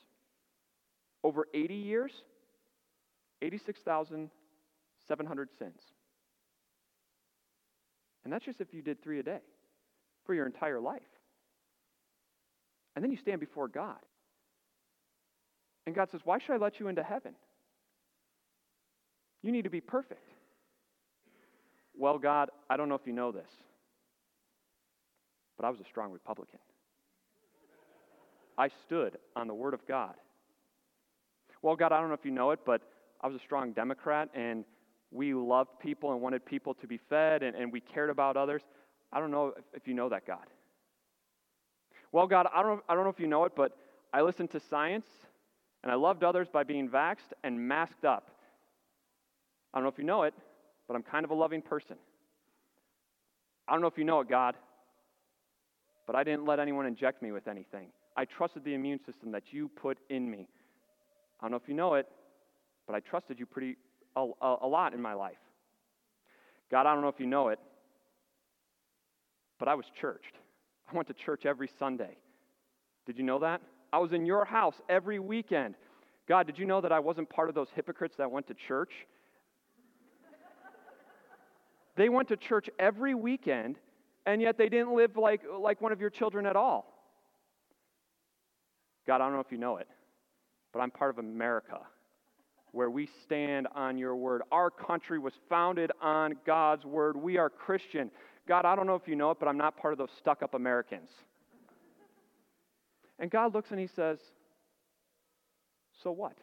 Over 1.26 1.46
80 1.54 1.74
years, 1.74 2.14
86,700 3.42 5.50
sins. 5.60 5.82
And 8.24 8.32
that's 8.32 8.46
just 8.46 8.62
if 8.62 8.74
you 8.74 8.82
did 8.82 9.04
three 9.04 9.20
a 9.20 9.24
day 9.24 9.40
for 10.26 10.34
your 10.34 10.46
entire 10.46 10.80
life. 10.80 11.02
And 12.96 13.04
then 13.04 13.12
you 13.12 13.18
stand 13.18 13.40
before 13.40 13.68
God. 13.68 14.00
And 15.86 15.96
God 15.96 16.10
says, 16.12 16.22
Why 16.24 16.40
should 16.40 16.54
I 16.54 16.58
let 16.58 16.80
you 16.80 16.88
into 16.88 17.04
heaven? 17.04 17.34
You 19.42 19.52
need 19.52 19.64
to 19.64 19.70
be 19.70 19.82
perfect. 19.82 20.22
Well, 21.98 22.18
God, 22.18 22.50
I 22.70 22.78
don't 22.78 22.90
know 22.90 22.96
if 22.96 23.06
you 23.06 23.14
know 23.14 23.32
this, 23.32 23.50
but 25.58 25.66
I 25.66 25.70
was 25.70 25.80
a 25.80 25.86
strong 25.90 26.12
Republican. 26.12 26.60
I 28.58 28.70
stood 28.86 29.18
on 29.36 29.48
the 29.48 29.54
Word 29.54 29.74
of 29.74 29.86
God. 29.88 30.16
Well, 31.62 31.76
God, 31.76 31.92
I 31.92 32.00
don't 32.00 32.10
know 32.10 32.16
if 32.16 32.26
you 32.26 32.32
know 32.32 32.52
it, 32.52 32.60
but 32.66 32.82
I 33.22 33.28
was 33.28 33.36
a 33.36 33.44
strong 33.44 33.72
Democrat, 33.72 34.30
and 34.34 34.66
we 35.12 35.34
loved 35.34 35.80
people 35.80 36.12
and 36.12 36.22
wanted 36.22 36.46
people 36.46 36.74
to 36.76 36.88
be 36.88 37.00
fed, 37.10 37.44
and, 37.44 37.56
and 37.56 37.72
we 37.72 37.82
cared 37.82 38.10
about 38.10 38.38
others. 38.38 38.62
I 39.12 39.20
don't 39.20 39.32
know 39.32 39.54
if, 39.58 39.64
if 39.74 39.88
you 39.88 39.94
know 39.94 40.10
that, 40.10 40.26
God. 40.26 40.46
Well, 42.12 42.28
God, 42.28 42.48
I 42.54 42.62
don't, 42.62 42.82
I 42.90 42.96
don't 42.96 43.04
know 43.04 43.10
if 43.10 43.20
you 43.20 43.28
know 43.28 43.46
it, 43.46 43.54
but 43.56 43.78
I 44.14 44.22
listened 44.22 44.52
to 44.52 44.60
science, 44.60 45.06
and 45.84 45.92
I 45.92 45.96
loved 45.96 46.24
others 46.24 46.48
by 46.52 46.64
being 46.64 46.90
vaxxed 46.90 47.34
and 47.44 47.60
masked 47.60 48.06
up. 48.06 48.30
I 49.74 49.78
don't 49.78 49.84
know 49.84 49.90
if 49.90 49.98
you 49.98 50.04
know 50.04 50.24
it, 50.24 50.34
but 50.88 50.96
I'm 50.96 51.04
kind 51.04 51.24
of 51.24 51.32
a 51.32 51.36
loving 51.36 51.62
person. 51.62 51.96
I 53.68 53.74
don't 53.74 53.82
know 53.82 53.88
if 53.88 53.98
you 53.98 54.04
know 54.04 54.20
it, 54.20 54.28
God, 54.28 54.56
but 56.06 56.16
I 56.16 56.24
didn't 56.24 56.46
let 56.46 56.60
anyone 56.60 56.86
inject 56.86 57.22
me 57.22 57.32
with 57.32 57.48
anything. 57.48 57.88
I 58.18 58.26
trusted 58.26 58.66
the 58.66 58.74
immune 58.74 59.00
system 59.06 59.32
that 59.32 59.44
you 59.52 59.70
put 59.70 59.98
in 60.10 60.30
me. 60.30 60.50
I 61.40 61.46
don't 61.46 61.52
know 61.52 61.58
if 61.58 61.70
you 61.70 61.74
know 61.74 61.94
it, 61.94 62.08
but 62.86 62.96
I 62.96 63.00
trusted 63.00 63.40
you 63.40 63.46
pretty 63.46 63.78
a, 64.18 64.28
a, 64.42 64.58
a 64.64 64.68
lot 64.68 64.94
in 64.94 65.02
my 65.02 65.14
life. 65.14 65.38
God, 66.70 66.86
I 66.86 66.94
don't 66.94 67.02
know 67.02 67.08
if 67.08 67.20
you 67.20 67.26
know 67.26 67.48
it, 67.48 67.60
but 69.58 69.70
I 69.70 69.76
was 69.76 69.86
churched. 70.00 70.36
I 70.92 70.96
went 70.96 71.08
to 71.08 71.14
church 71.14 71.46
every 71.46 71.70
Sunday. 71.80 72.18
Did 73.06 73.18
you 73.18 73.24
know 73.24 73.40
that? 73.40 73.62
I 73.94 74.00
was 74.00 74.14
in 74.14 74.26
your 74.26 74.46
house 74.46 74.76
every 74.90 75.20
weekend. 75.20 75.76
God, 76.28 76.48
did 76.48 76.58
you 76.58 76.66
know 76.66 76.82
that 76.82 76.92
I 76.92 77.00
wasn't 77.00 77.30
part 77.30 77.50
of 77.50 77.56
those 77.56 77.68
hypocrites 77.76 78.16
that 78.18 78.32
went 78.32 78.48
to 78.48 78.54
church? 78.54 78.92
they 81.98 82.10
went 82.10 82.30
to 82.30 82.38
church 82.38 82.70
every 82.80 83.14
weekend, 83.16 83.78
and 84.26 84.42
yet 84.42 84.58
they 84.58 84.70
didn't 84.70 84.96
live 84.96 85.18
like, 85.18 85.42
like 85.60 85.82
one 85.82 85.92
of 85.92 86.00
your 86.00 86.10
children 86.10 86.46
at 86.46 86.56
all. 86.56 86.86
God, 89.08 89.16
I 89.16 89.26
don't 89.26 89.34
know 89.34 89.40
if 89.40 89.52
you 89.52 89.58
know 89.58 89.78
it, 89.78 89.88
but 90.72 90.80
I'm 90.80 90.92
part 90.92 91.12
of 91.12 91.18
America 91.18 91.80
where 92.72 92.90
we 92.90 93.10
stand 93.26 93.68
on 93.76 93.98
your 93.98 94.16
word. 94.16 94.42
Our 94.52 94.70
country 94.70 95.20
was 95.20 95.34
founded 95.50 95.92
on 96.02 96.36
God's 96.46 96.86
word. 96.86 97.18
We 97.18 97.38
are 97.38 97.50
Christian. 97.50 98.10
God, 98.48 98.66
I 98.66 98.76
don't 98.76 98.88
know 98.88 98.96
if 98.96 99.08
you 99.08 99.16
know 99.16 99.32
it, 99.32 99.40
but 99.40 99.48
I'm 99.48 99.58
not 99.58 99.78
part 99.78 99.94
of 99.94 99.98
those 99.98 100.10
stuck 100.18 100.42
up 100.44 100.54
Americans. 100.54 101.10
And 103.20 103.30
God 103.30 103.54
looks 103.54 103.72
and 103.72 103.80
he 103.80 103.88
says, 103.88 104.20
So 106.04 106.12
what? 106.12 106.38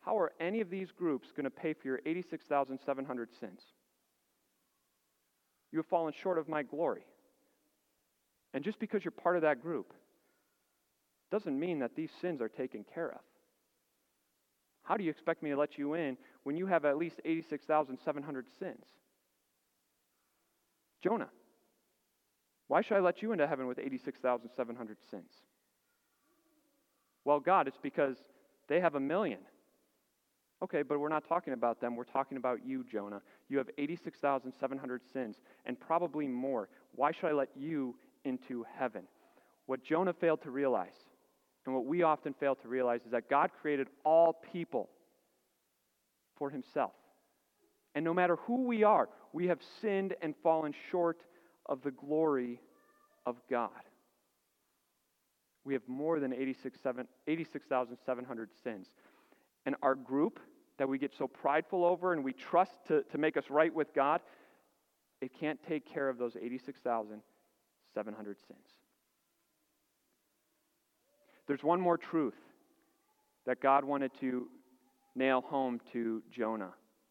How 0.00 0.18
are 0.18 0.32
any 0.40 0.60
of 0.60 0.70
these 0.70 0.92
groups 0.92 1.32
going 1.36 1.44
to 1.44 1.50
pay 1.50 1.74
for 1.74 1.88
your 1.88 2.00
86,700 2.06 3.28
sins? 3.40 3.60
You 5.72 5.80
have 5.80 5.86
fallen 5.86 6.14
short 6.22 6.38
of 6.38 6.48
my 6.48 6.62
glory. 6.62 7.04
And 8.54 8.64
just 8.64 8.78
because 8.78 9.04
you're 9.04 9.12
part 9.12 9.36
of 9.36 9.42
that 9.42 9.60
group 9.60 9.92
doesn't 11.30 11.58
mean 11.58 11.80
that 11.80 11.96
these 11.96 12.10
sins 12.20 12.40
are 12.40 12.48
taken 12.48 12.84
care 12.94 13.10
of. 13.10 13.20
How 14.84 14.96
do 14.96 15.02
you 15.02 15.10
expect 15.10 15.42
me 15.42 15.50
to 15.50 15.56
let 15.56 15.76
you 15.76 15.94
in 15.94 16.16
when 16.44 16.56
you 16.56 16.66
have 16.66 16.84
at 16.84 16.96
least 16.96 17.20
86,700 17.24 18.46
sins? 18.58 18.84
Jonah, 21.06 21.28
why 22.66 22.82
should 22.82 22.96
I 22.96 23.00
let 23.00 23.22
you 23.22 23.30
into 23.30 23.46
heaven 23.46 23.68
with 23.68 23.78
86,700 23.78 24.96
sins? 25.08 25.30
Well, 27.24 27.38
God, 27.38 27.68
it's 27.68 27.78
because 27.80 28.16
they 28.68 28.80
have 28.80 28.96
a 28.96 29.00
million. 29.00 29.38
Okay, 30.64 30.82
but 30.82 30.98
we're 30.98 31.08
not 31.08 31.28
talking 31.28 31.52
about 31.52 31.80
them. 31.80 31.94
We're 31.94 32.02
talking 32.02 32.38
about 32.38 32.66
you, 32.66 32.84
Jonah. 32.90 33.22
You 33.48 33.58
have 33.58 33.68
86,700 33.78 35.02
sins 35.12 35.36
and 35.64 35.78
probably 35.78 36.26
more. 36.26 36.68
Why 36.96 37.12
should 37.12 37.26
I 37.26 37.32
let 37.34 37.50
you 37.54 37.94
into 38.24 38.66
heaven? 38.76 39.04
What 39.66 39.84
Jonah 39.84 40.12
failed 40.12 40.42
to 40.42 40.50
realize 40.50 41.04
and 41.66 41.74
what 41.74 41.84
we 41.84 42.02
often 42.02 42.34
fail 42.34 42.56
to 42.56 42.68
realize 42.68 43.02
is 43.04 43.12
that 43.12 43.30
God 43.30 43.50
created 43.60 43.86
all 44.02 44.40
people 44.52 44.88
for 46.36 46.50
himself. 46.50 46.94
And 47.96 48.04
no 48.04 48.14
matter 48.14 48.36
who 48.46 48.66
we 48.66 48.84
are, 48.84 49.08
we 49.32 49.46
have 49.46 49.58
sinned 49.80 50.14
and 50.20 50.34
fallen 50.42 50.74
short 50.90 51.22
of 51.64 51.80
the 51.82 51.90
glory 51.90 52.60
of 53.24 53.36
God. 53.50 53.70
We 55.64 55.72
have 55.72 55.88
more 55.88 56.20
than 56.20 56.34
86,700 56.34 57.08
86, 57.26 57.64
sins. 58.62 58.90
And 59.64 59.76
our 59.82 59.94
group 59.94 60.40
that 60.78 60.86
we 60.86 60.98
get 60.98 61.14
so 61.16 61.26
prideful 61.26 61.86
over 61.86 62.12
and 62.12 62.22
we 62.22 62.34
trust 62.34 62.72
to, 62.88 63.02
to 63.04 63.16
make 63.16 63.38
us 63.38 63.44
right 63.48 63.74
with 63.74 63.94
God, 63.94 64.20
it 65.22 65.30
can't 65.40 65.58
take 65.66 65.90
care 65.90 66.10
of 66.10 66.18
those 66.18 66.36
86,700 66.36 68.36
sins. 68.46 68.60
There's 71.46 71.64
one 71.64 71.80
more 71.80 71.96
truth 71.96 72.36
that 73.46 73.62
God 73.62 73.84
wanted 73.84 74.10
to 74.20 74.48
nail 75.14 75.40
home 75.40 75.80
to 75.94 76.22
Jonah. 76.30 76.74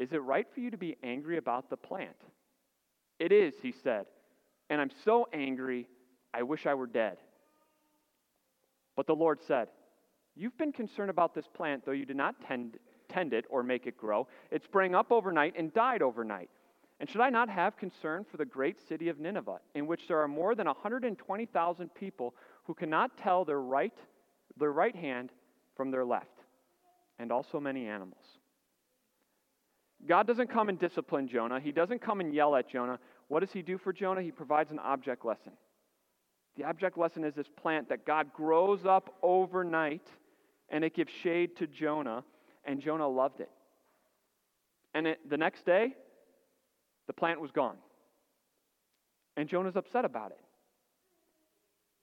Is 0.00 0.12
it 0.12 0.22
right 0.22 0.46
for 0.52 0.60
you 0.60 0.70
to 0.70 0.78
be 0.78 0.96
angry 1.02 1.36
about 1.36 1.68
the 1.68 1.76
plant? 1.76 2.16
It 3.18 3.32
is, 3.32 3.54
he 3.62 3.70
said. 3.70 4.06
And 4.70 4.80
I'm 4.80 4.90
so 5.04 5.28
angry, 5.30 5.86
I 6.32 6.42
wish 6.42 6.64
I 6.66 6.72
were 6.72 6.86
dead. 6.86 7.18
But 8.96 9.06
the 9.06 9.14
Lord 9.14 9.40
said, 9.46 9.68
You've 10.34 10.56
been 10.56 10.72
concerned 10.72 11.10
about 11.10 11.34
this 11.34 11.46
plant, 11.52 11.84
though 11.84 11.92
you 11.92 12.06
did 12.06 12.16
not 12.16 12.40
tend, 12.40 12.78
tend 13.10 13.34
it 13.34 13.44
or 13.50 13.62
make 13.62 13.86
it 13.86 13.98
grow. 13.98 14.26
It 14.50 14.64
sprang 14.64 14.94
up 14.94 15.12
overnight 15.12 15.54
and 15.58 15.74
died 15.74 16.00
overnight. 16.00 16.48
And 16.98 17.08
should 17.08 17.20
I 17.20 17.28
not 17.28 17.50
have 17.50 17.76
concern 17.76 18.24
for 18.24 18.38
the 18.38 18.44
great 18.46 18.80
city 18.88 19.08
of 19.08 19.18
Nineveh, 19.18 19.60
in 19.74 19.86
which 19.86 20.08
there 20.08 20.20
are 20.20 20.28
more 20.28 20.54
than 20.54 20.66
120,000 20.66 21.94
people 21.94 22.34
who 22.64 22.72
cannot 22.72 23.18
tell 23.18 23.44
their 23.44 23.60
right, 23.60 23.98
their 24.56 24.72
right 24.72 24.96
hand 24.96 25.30
from 25.76 25.90
their 25.90 26.06
left, 26.06 26.44
and 27.18 27.30
also 27.30 27.60
many 27.60 27.86
animals? 27.86 28.39
God 30.08 30.26
doesn't 30.26 30.48
come 30.48 30.68
and 30.68 30.78
discipline 30.78 31.28
Jonah. 31.28 31.60
He 31.60 31.72
doesn't 31.72 32.00
come 32.00 32.20
and 32.20 32.34
yell 32.34 32.56
at 32.56 32.68
Jonah. 32.68 32.98
What 33.28 33.40
does 33.40 33.52
he 33.52 33.62
do 33.62 33.78
for 33.78 33.92
Jonah? 33.92 34.22
He 34.22 34.32
provides 34.32 34.70
an 34.70 34.78
object 34.78 35.24
lesson. 35.24 35.52
The 36.56 36.64
object 36.64 36.98
lesson 36.98 37.24
is 37.24 37.34
this 37.34 37.48
plant 37.48 37.88
that 37.90 38.06
God 38.06 38.32
grows 38.34 38.84
up 38.84 39.14
overnight 39.22 40.06
and 40.68 40.84
it 40.84 40.94
gives 40.94 41.10
shade 41.22 41.56
to 41.56 41.66
Jonah, 41.66 42.22
and 42.64 42.80
Jonah 42.80 43.08
loved 43.08 43.40
it. 43.40 43.50
And 44.94 45.06
it, 45.06 45.18
the 45.28 45.36
next 45.36 45.66
day, 45.66 45.94
the 47.06 47.12
plant 47.12 47.40
was 47.40 47.50
gone. 47.50 47.76
And 49.36 49.48
Jonah's 49.48 49.76
upset 49.76 50.04
about 50.04 50.30
it. 50.30 50.40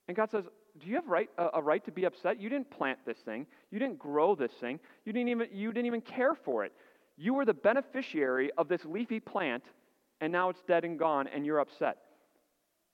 And 0.07 0.15
God 0.15 0.31
says, 0.31 0.45
Do 0.79 0.87
you 0.87 0.95
have 0.95 1.07
right, 1.07 1.29
a, 1.37 1.49
a 1.55 1.61
right 1.61 1.83
to 1.85 1.91
be 1.91 2.05
upset? 2.05 2.41
You 2.41 2.49
didn't 2.49 2.69
plant 2.71 2.99
this 3.05 3.17
thing. 3.19 3.45
You 3.71 3.79
didn't 3.79 3.99
grow 3.99 4.35
this 4.35 4.51
thing. 4.59 4.79
You 5.05 5.13
didn't, 5.13 5.29
even, 5.29 5.47
you 5.53 5.71
didn't 5.71 5.87
even 5.87 6.01
care 6.01 6.35
for 6.35 6.65
it. 6.65 6.73
You 7.17 7.33
were 7.33 7.45
the 7.45 7.53
beneficiary 7.53 8.51
of 8.57 8.67
this 8.67 8.85
leafy 8.85 9.19
plant, 9.19 9.63
and 10.21 10.31
now 10.31 10.49
it's 10.49 10.61
dead 10.67 10.85
and 10.85 10.99
gone, 10.99 11.27
and 11.27 11.45
you're 11.45 11.59
upset. 11.59 11.97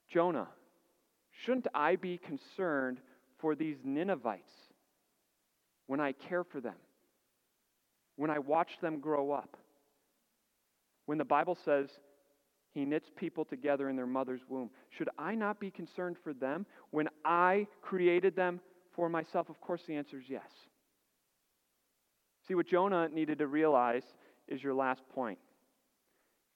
Jonah, 0.09 0.47
shouldn't 1.43 1.67
I 1.73 1.97
be 1.97 2.17
concerned 2.17 2.99
for 3.39 3.53
these 3.53 3.77
Ninevites 3.83 4.51
when 5.87 5.99
I 5.99 6.13
care 6.13 6.43
for 6.43 6.61
them? 6.61 6.75
When 8.15 8.29
I 8.29 8.39
watch 8.39 8.69
them 8.81 8.99
grow 8.99 9.31
up? 9.31 9.57
When 11.05 11.17
the 11.17 11.25
Bible 11.25 11.57
says 11.65 11.89
he 12.73 12.85
knits 12.85 13.09
people 13.15 13.43
together 13.43 13.89
in 13.89 13.95
their 13.95 14.07
mother's 14.07 14.41
womb, 14.47 14.69
should 14.89 15.09
I 15.17 15.35
not 15.35 15.59
be 15.59 15.69
concerned 15.69 16.15
for 16.23 16.33
them 16.33 16.65
when 16.91 17.09
I 17.25 17.67
created 17.81 18.35
them 18.35 18.61
for 18.95 19.09
myself? 19.09 19.49
Of 19.49 19.59
course, 19.59 19.81
the 19.85 19.95
answer 19.95 20.17
is 20.17 20.29
yes. 20.29 20.49
See, 22.47 22.55
what 22.55 22.67
Jonah 22.67 23.09
needed 23.09 23.39
to 23.39 23.47
realize 23.47 24.03
is 24.47 24.61
your 24.61 24.73
last 24.73 25.01
point. 25.13 25.39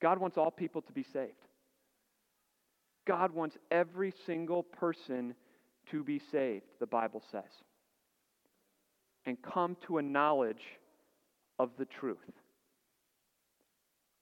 God 0.00 0.18
wants 0.18 0.36
all 0.36 0.50
people 0.50 0.82
to 0.82 0.92
be 0.92 1.02
saved. 1.02 1.32
God 3.06 3.32
wants 3.32 3.56
every 3.70 4.12
single 4.26 4.62
person 4.62 5.34
to 5.90 6.04
be 6.04 6.20
saved, 6.30 6.66
the 6.78 6.86
Bible 6.86 7.22
says, 7.32 7.50
and 9.24 9.40
come 9.40 9.76
to 9.86 9.96
a 9.96 10.02
knowledge 10.02 10.62
of 11.58 11.70
the 11.78 11.86
truth. 11.86 12.18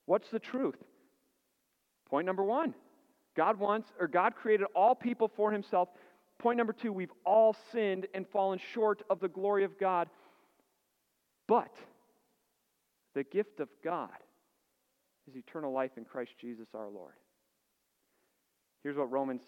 What's 0.07 0.31
the 0.31 0.39
truth? 0.39 0.77
Point 2.09 2.27
number 2.27 2.45
one 2.45 2.75
God 3.37 3.59
wants, 3.59 3.89
or 3.99 4.07
God 4.07 4.37
created 4.37 4.67
all 4.75 4.95
people 4.95 5.31
for 5.37 5.51
himself. 5.51 5.89
Point 6.39 6.59
number 6.59 6.73
two, 6.73 6.93
we've 6.93 7.13
all 7.25 7.57
sinned 7.73 8.07
and 8.15 8.27
fallen 8.29 8.61
short 8.73 9.03
of 9.11 9.21
the 9.21 9.29
glory 9.29 9.65
of 9.65 9.79
God. 9.79 10.09
But 11.47 11.75
the 13.15 13.25
gift 13.25 13.61
of 13.61 13.69
God 13.83 14.11
is 15.29 15.37
eternal 15.37 15.73
life 15.73 15.93
in 15.97 16.05
Christ 16.05 16.33
Jesus 16.41 16.69
our 16.75 16.89
Lord. 16.89 17.15
Here's 18.83 18.97
what 18.97 19.11
Romans 19.11 19.43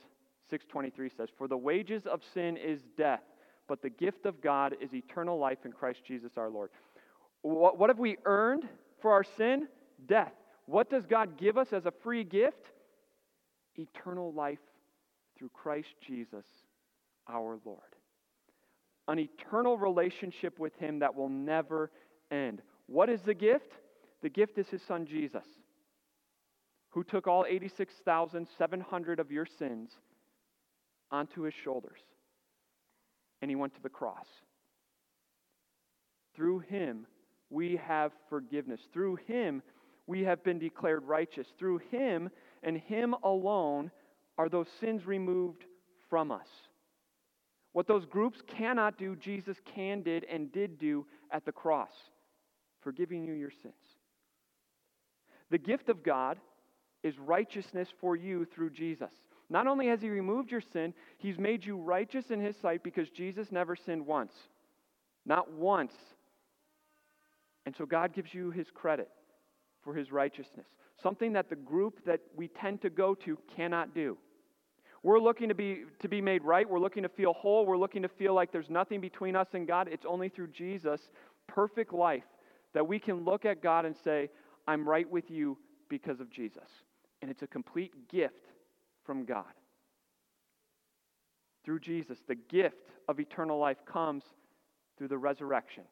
6:23 0.50 1.08
says, 1.10 1.30
"For 1.30 1.46
the 1.46 1.56
wages 1.56 2.06
of 2.06 2.24
sin 2.24 2.56
is 2.56 2.82
death, 2.96 3.24
but 3.66 3.82
the 3.82 3.90
gift 3.90 4.26
of 4.26 4.40
God 4.40 4.74
is 4.80 4.94
eternal 4.94 5.38
life 5.38 5.64
in 5.64 5.72
Christ 5.72 6.04
Jesus 6.04 6.36
our 6.38 6.48
Lord." 6.48 6.70
What, 7.42 7.78
what 7.78 7.90
have 7.90 7.98
we 7.98 8.16
earned 8.24 8.68
for 8.98 9.12
our 9.12 9.22
sin? 9.22 9.68
Death. 10.06 10.34
What 10.66 10.90
does 10.90 11.06
God 11.06 11.36
give 11.36 11.56
us 11.56 11.72
as 11.72 11.86
a 11.86 11.90
free 11.90 12.24
gift? 12.24 12.72
Eternal 13.76 14.32
life 14.32 14.60
through 15.36 15.50
Christ 15.50 15.94
Jesus 16.00 16.66
our 17.28 17.60
Lord. 17.64 17.97
An 19.08 19.18
eternal 19.18 19.76
relationship 19.76 20.58
with 20.58 20.76
Him 20.76 21.00
that 21.00 21.14
will 21.14 21.28
never 21.28 21.90
end. 22.30 22.62
What 22.86 23.08
is 23.08 23.22
the 23.22 23.34
gift? 23.34 23.72
The 24.22 24.28
gift 24.28 24.58
is 24.58 24.68
His 24.68 24.82
Son 24.82 25.06
Jesus 25.06 25.44
who 26.90 27.04
took 27.04 27.26
all 27.26 27.44
86,700 27.48 29.20
of 29.20 29.30
your 29.30 29.46
sins 29.46 29.90
onto 31.10 31.42
his 31.42 31.54
shoulders. 31.54 32.00
And 33.42 33.50
he 33.50 33.56
went 33.56 33.74
to 33.74 33.82
the 33.82 33.88
cross. 33.88 34.26
Through 36.34 36.60
him, 36.60 37.06
we 37.50 37.76
have 37.76 38.12
forgiveness. 38.28 38.80
Through 38.92 39.16
him, 39.26 39.62
we 40.06 40.24
have 40.24 40.42
been 40.42 40.58
declared 40.58 41.04
righteous. 41.04 41.46
Through 41.58 41.78
him 41.90 42.30
and 42.62 42.76
him 42.76 43.14
alone 43.22 43.90
are 44.36 44.48
those 44.48 44.68
sins 44.80 45.06
removed 45.06 45.64
from 46.08 46.32
us. 46.32 46.48
What 47.72 47.86
those 47.86 48.06
groups 48.06 48.40
cannot 48.46 48.98
do, 48.98 49.14
Jesus 49.16 49.56
can, 49.74 50.02
did, 50.02 50.24
and 50.24 50.50
did 50.52 50.78
do 50.78 51.06
at 51.30 51.44
the 51.44 51.52
cross, 51.52 51.90
forgiving 52.80 53.24
you 53.24 53.34
your 53.34 53.52
sins. 53.62 53.74
The 55.50 55.58
gift 55.58 55.88
of 55.88 56.02
God 56.02 56.38
is 57.02 57.18
righteousness 57.18 57.88
for 58.00 58.16
you 58.16 58.44
through 58.44 58.70
Jesus. 58.70 59.12
Not 59.50 59.66
only 59.66 59.86
has 59.88 60.00
He 60.00 60.10
removed 60.10 60.50
your 60.50 60.60
sin, 60.60 60.92
He's 61.18 61.38
made 61.38 61.64
you 61.64 61.76
righteous 61.76 62.26
in 62.30 62.40
His 62.40 62.56
sight 62.60 62.82
because 62.82 63.08
Jesus 63.10 63.50
never 63.50 63.76
sinned 63.76 64.06
once. 64.06 64.32
Not 65.24 65.52
once. 65.52 65.92
And 67.66 67.74
so 67.76 67.86
God 67.86 68.14
gives 68.14 68.34
you 68.34 68.50
His 68.50 68.66
credit 68.72 69.08
for 69.82 69.94
His 69.94 70.10
righteousness, 70.10 70.66
something 71.02 71.32
that 71.34 71.48
the 71.48 71.56
group 71.56 72.04
that 72.04 72.20
we 72.36 72.48
tend 72.48 72.82
to 72.82 72.90
go 72.90 73.14
to 73.14 73.38
cannot 73.56 73.94
do. 73.94 74.18
We're 75.02 75.20
looking 75.20 75.48
to 75.48 75.54
be, 75.54 75.84
to 76.00 76.08
be 76.08 76.20
made 76.20 76.42
right. 76.42 76.68
We're 76.68 76.80
looking 76.80 77.04
to 77.04 77.08
feel 77.08 77.32
whole. 77.32 77.64
We're 77.64 77.78
looking 77.78 78.02
to 78.02 78.08
feel 78.08 78.34
like 78.34 78.52
there's 78.52 78.70
nothing 78.70 79.00
between 79.00 79.36
us 79.36 79.48
and 79.52 79.66
God. 79.66 79.88
It's 79.90 80.06
only 80.06 80.28
through 80.28 80.48
Jesus' 80.48 81.10
perfect 81.46 81.92
life 81.92 82.24
that 82.74 82.86
we 82.86 82.98
can 82.98 83.24
look 83.24 83.44
at 83.44 83.62
God 83.62 83.84
and 83.84 83.96
say, 83.96 84.28
I'm 84.66 84.88
right 84.88 85.08
with 85.08 85.30
you 85.30 85.56
because 85.88 86.20
of 86.20 86.30
Jesus 86.30 86.68
and 87.20 87.30
it's 87.30 87.42
a 87.42 87.46
complete 87.46 88.08
gift 88.08 88.52
from 89.04 89.24
God. 89.24 89.44
Through 91.64 91.80
Jesus, 91.80 92.18
the 92.26 92.34
gift 92.34 92.92
of 93.08 93.20
eternal 93.20 93.58
life 93.58 93.78
comes 93.84 94.22
through 94.96 95.08
the 95.08 95.18
resurrection, 95.18 95.84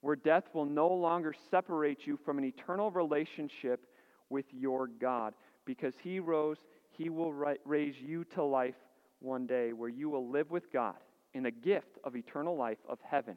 where 0.00 0.16
death 0.16 0.44
will 0.52 0.64
no 0.64 0.88
longer 0.88 1.34
separate 1.50 2.06
you 2.06 2.18
from 2.24 2.38
an 2.38 2.44
eternal 2.44 2.90
relationship 2.90 3.86
with 4.30 4.46
your 4.52 4.86
God. 4.86 5.34
Because 5.64 5.94
he 6.02 6.18
rose, 6.18 6.56
he 6.96 7.10
will 7.10 7.32
raise 7.64 7.94
you 8.00 8.24
to 8.34 8.42
life 8.42 8.74
one 9.20 9.46
day, 9.46 9.72
where 9.72 9.88
you 9.88 10.08
will 10.08 10.28
live 10.28 10.50
with 10.50 10.72
God 10.72 10.96
in 11.34 11.44
the 11.44 11.50
gift 11.50 11.98
of 12.04 12.16
eternal 12.16 12.56
life 12.56 12.78
of 12.88 12.98
heaven 13.08 13.36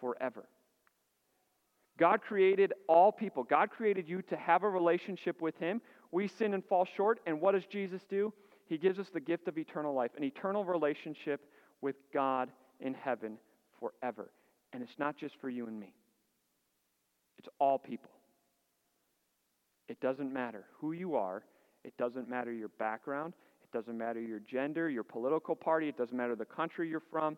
forever. 0.00 0.44
God 1.98 2.20
created 2.20 2.72
all 2.88 3.10
people. 3.10 3.42
God 3.42 3.70
created 3.70 4.08
you 4.08 4.22
to 4.22 4.36
have 4.36 4.62
a 4.62 4.68
relationship 4.68 5.40
with 5.40 5.58
Him 5.58 5.80
we 6.10 6.28
sin 6.28 6.54
and 6.54 6.64
fall 6.64 6.86
short, 6.96 7.20
and 7.26 7.40
what 7.40 7.52
does 7.52 7.66
Jesus 7.66 8.02
do? 8.08 8.32
He 8.66 8.78
gives 8.78 8.98
us 8.98 9.08
the 9.12 9.20
gift 9.20 9.48
of 9.48 9.58
eternal 9.58 9.94
life, 9.94 10.12
an 10.16 10.24
eternal 10.24 10.64
relationship 10.64 11.40
with 11.80 11.96
God 12.12 12.50
in 12.80 12.94
heaven 12.94 13.38
forever. 13.78 14.30
And 14.72 14.82
it's 14.82 14.98
not 14.98 15.16
just 15.16 15.36
for 15.40 15.48
you 15.48 15.66
and 15.66 15.78
me, 15.78 15.92
it's 17.38 17.48
all 17.58 17.78
people. 17.78 18.10
It 19.88 20.00
doesn't 20.00 20.32
matter 20.32 20.64
who 20.80 20.92
you 20.92 21.16
are, 21.16 21.42
it 21.84 21.96
doesn't 21.96 22.28
matter 22.28 22.52
your 22.52 22.68
background, 22.78 23.34
it 23.62 23.76
doesn't 23.76 23.96
matter 23.96 24.20
your 24.20 24.40
gender, 24.40 24.88
your 24.88 25.04
political 25.04 25.54
party, 25.54 25.88
it 25.88 25.96
doesn't 25.96 26.16
matter 26.16 26.34
the 26.34 26.44
country 26.44 26.88
you're 26.88 27.02
from. 27.10 27.36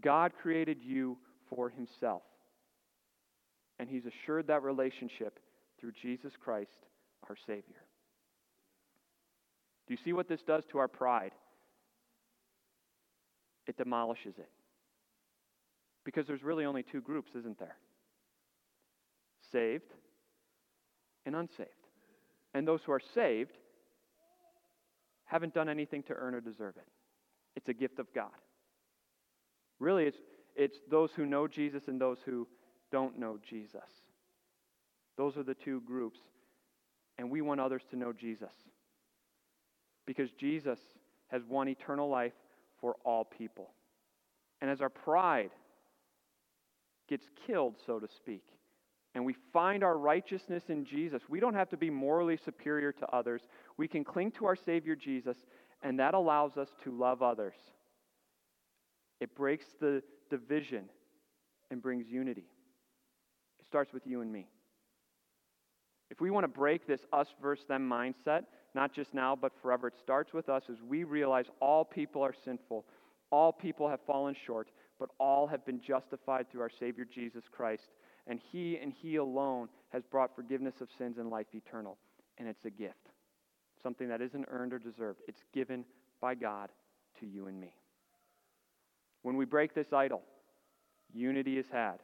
God 0.00 0.32
created 0.40 0.78
you 0.82 1.16
for 1.48 1.68
Himself. 1.68 2.22
And 3.78 3.88
He's 3.88 4.04
assured 4.06 4.46
that 4.48 4.62
relationship 4.62 5.38
through 5.80 5.92
Jesus 6.00 6.32
Christ, 6.42 6.86
our 7.28 7.36
Savior. 7.46 7.82
Do 9.86 9.94
you 9.94 9.98
see 10.04 10.12
what 10.12 10.28
this 10.28 10.40
does 10.42 10.64
to 10.70 10.78
our 10.78 10.88
pride? 10.88 11.32
It 13.66 13.76
demolishes 13.76 14.34
it. 14.38 14.48
Because 16.04 16.26
there's 16.26 16.42
really 16.42 16.64
only 16.64 16.82
two 16.82 17.00
groups, 17.00 17.32
isn't 17.34 17.58
there? 17.58 17.76
Saved 19.52 19.92
and 21.26 21.34
unsaved. 21.34 21.70
And 22.52 22.68
those 22.68 22.80
who 22.84 22.92
are 22.92 23.00
saved 23.14 23.52
haven't 25.34 25.52
done 25.52 25.68
anything 25.68 26.04
to 26.04 26.14
earn 26.14 26.32
or 26.32 26.40
deserve 26.40 26.76
it. 26.76 26.86
It's 27.56 27.68
a 27.68 27.74
gift 27.74 27.98
of 27.98 28.06
God. 28.14 28.30
Really, 29.80 30.04
it's, 30.04 30.18
it's 30.54 30.78
those 30.88 31.10
who 31.10 31.26
know 31.26 31.48
Jesus 31.48 31.88
and 31.88 32.00
those 32.00 32.18
who 32.24 32.46
don't 32.92 33.18
know 33.18 33.40
Jesus. 33.42 33.82
Those 35.16 35.36
are 35.36 35.42
the 35.42 35.54
two 35.54 35.80
groups. 35.80 36.20
And 37.18 37.32
we 37.32 37.40
want 37.40 37.60
others 37.60 37.82
to 37.90 37.96
know 37.96 38.12
Jesus 38.12 38.52
because 40.06 40.30
Jesus 40.30 40.78
has 41.32 41.42
won 41.48 41.66
eternal 41.66 42.08
life 42.08 42.32
for 42.80 42.94
all 43.04 43.24
people. 43.24 43.70
And 44.60 44.70
as 44.70 44.80
our 44.80 44.88
pride 44.88 45.50
gets 47.08 47.26
killed, 47.44 47.74
so 47.84 47.98
to 47.98 48.06
speak, 48.06 48.44
and 49.14 49.24
we 49.24 49.36
find 49.52 49.84
our 49.84 49.96
righteousness 49.96 50.64
in 50.68 50.84
Jesus, 50.84 51.22
we 51.28 51.38
don't 51.38 51.54
have 51.54 51.70
to 51.70 51.76
be 51.76 51.88
morally 51.88 52.36
superior 52.36 52.90
to 52.92 53.06
others. 53.14 53.42
We 53.76 53.88
can 53.88 54.04
cling 54.04 54.30
to 54.32 54.46
our 54.46 54.56
Savior 54.56 54.96
Jesus, 54.96 55.36
and 55.82 55.98
that 55.98 56.14
allows 56.14 56.56
us 56.56 56.68
to 56.84 56.90
love 56.90 57.22
others. 57.22 57.54
It 59.20 59.34
breaks 59.34 59.66
the 59.80 60.02
division 60.30 60.84
and 61.70 61.82
brings 61.82 62.06
unity. 62.08 62.46
It 63.58 63.66
starts 63.66 63.92
with 63.92 64.06
you 64.06 64.20
and 64.20 64.32
me. 64.32 64.48
If 66.10 66.20
we 66.20 66.30
want 66.30 66.44
to 66.44 66.48
break 66.48 66.86
this 66.86 67.00
us 67.12 67.28
versus 67.42 67.64
them 67.66 67.88
mindset, 67.88 68.44
not 68.74 68.92
just 68.92 69.14
now, 69.14 69.36
but 69.36 69.52
forever. 69.62 69.88
It 69.88 69.94
starts 70.02 70.32
with 70.32 70.48
us 70.48 70.64
as 70.68 70.76
we 70.86 71.04
realize 71.04 71.46
all 71.60 71.84
people 71.84 72.22
are 72.22 72.34
sinful, 72.44 72.84
all 73.30 73.52
people 73.52 73.88
have 73.88 74.00
fallen 74.06 74.34
short, 74.46 74.68
but 74.98 75.10
all 75.18 75.46
have 75.46 75.64
been 75.64 75.80
justified 75.80 76.50
through 76.50 76.60
our 76.60 76.70
Savior 76.78 77.04
Jesus 77.04 77.44
Christ. 77.50 77.90
And 78.26 78.40
He 78.52 78.78
and 78.80 78.92
He 78.92 79.16
alone 79.16 79.68
has 79.90 80.02
brought 80.04 80.34
forgiveness 80.34 80.74
of 80.80 80.88
sins 80.98 81.18
and 81.18 81.30
life 81.30 81.46
eternal. 81.52 81.98
And 82.38 82.48
it's 82.48 82.64
a 82.64 82.70
gift, 82.70 83.10
something 83.84 84.08
that 84.08 84.20
isn't 84.20 84.46
earned 84.48 84.72
or 84.72 84.80
deserved. 84.80 85.20
It's 85.28 85.44
given 85.52 85.84
by 86.20 86.34
God 86.34 86.70
to 87.20 87.26
you 87.26 87.46
and 87.46 87.60
me. 87.60 87.72
When 89.22 89.36
we 89.36 89.44
break 89.44 89.74
this 89.74 89.92
idol, 89.92 90.22
unity 91.12 91.58
is 91.58 91.66
had, 91.70 91.98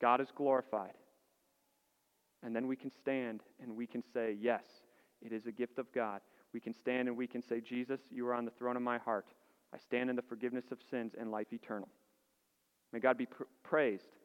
God 0.00 0.22
is 0.22 0.28
glorified. 0.34 0.94
And 2.42 2.56
then 2.56 2.66
we 2.66 2.76
can 2.76 2.90
stand 2.90 3.42
and 3.62 3.76
we 3.76 3.86
can 3.86 4.02
say, 4.14 4.36
Yes, 4.40 4.64
it 5.20 5.32
is 5.32 5.46
a 5.46 5.52
gift 5.52 5.78
of 5.78 5.92
God. 5.92 6.20
We 6.52 6.60
can 6.60 6.74
stand 6.74 7.08
and 7.08 7.16
we 7.16 7.26
can 7.26 7.42
say, 7.42 7.60
Jesus, 7.60 8.00
you 8.10 8.26
are 8.26 8.34
on 8.34 8.44
the 8.44 8.50
throne 8.50 8.76
of 8.76 8.82
my 8.82 8.98
heart. 8.98 9.26
I 9.74 9.78
stand 9.78 10.10
in 10.10 10.16
the 10.16 10.22
forgiveness 10.22 10.66
of 10.70 10.78
sins 10.90 11.12
and 11.18 11.30
life 11.30 11.52
eternal. 11.52 11.88
May 12.92 12.98
God 12.98 13.16
be 13.16 13.26
pr- 13.26 13.44
praised 13.62 14.16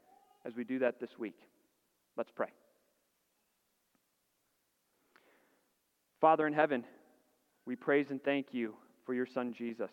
as 0.46 0.56
we 0.56 0.64
do 0.64 0.80
that 0.80 1.00
this 1.00 1.18
week. 1.18 1.40
Let's 2.18 2.32
pray. 2.32 2.50
Father 6.20 6.48
in 6.48 6.54
heaven, 6.54 6.84
we 7.66 7.76
praise 7.76 8.08
and 8.10 8.24
thank 8.24 8.48
you 8.52 8.74
for 9.06 9.14
your 9.14 9.28
Son 9.28 9.54
Jesus. 9.54 9.92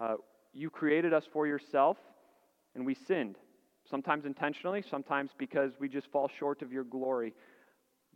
Uh, 0.00 0.16
you 0.52 0.68
created 0.68 1.14
us 1.14 1.24
for 1.32 1.46
yourself, 1.46 1.96
and 2.74 2.84
we 2.84 2.94
sinned. 2.94 3.36
sometimes 3.90 4.24
intentionally, 4.24 4.82
sometimes 4.88 5.30
because 5.38 5.72
we 5.80 5.88
just 5.88 6.06
fall 6.12 6.30
short 6.38 6.62
of 6.62 6.72
your 6.72 6.84
glory. 6.84 7.34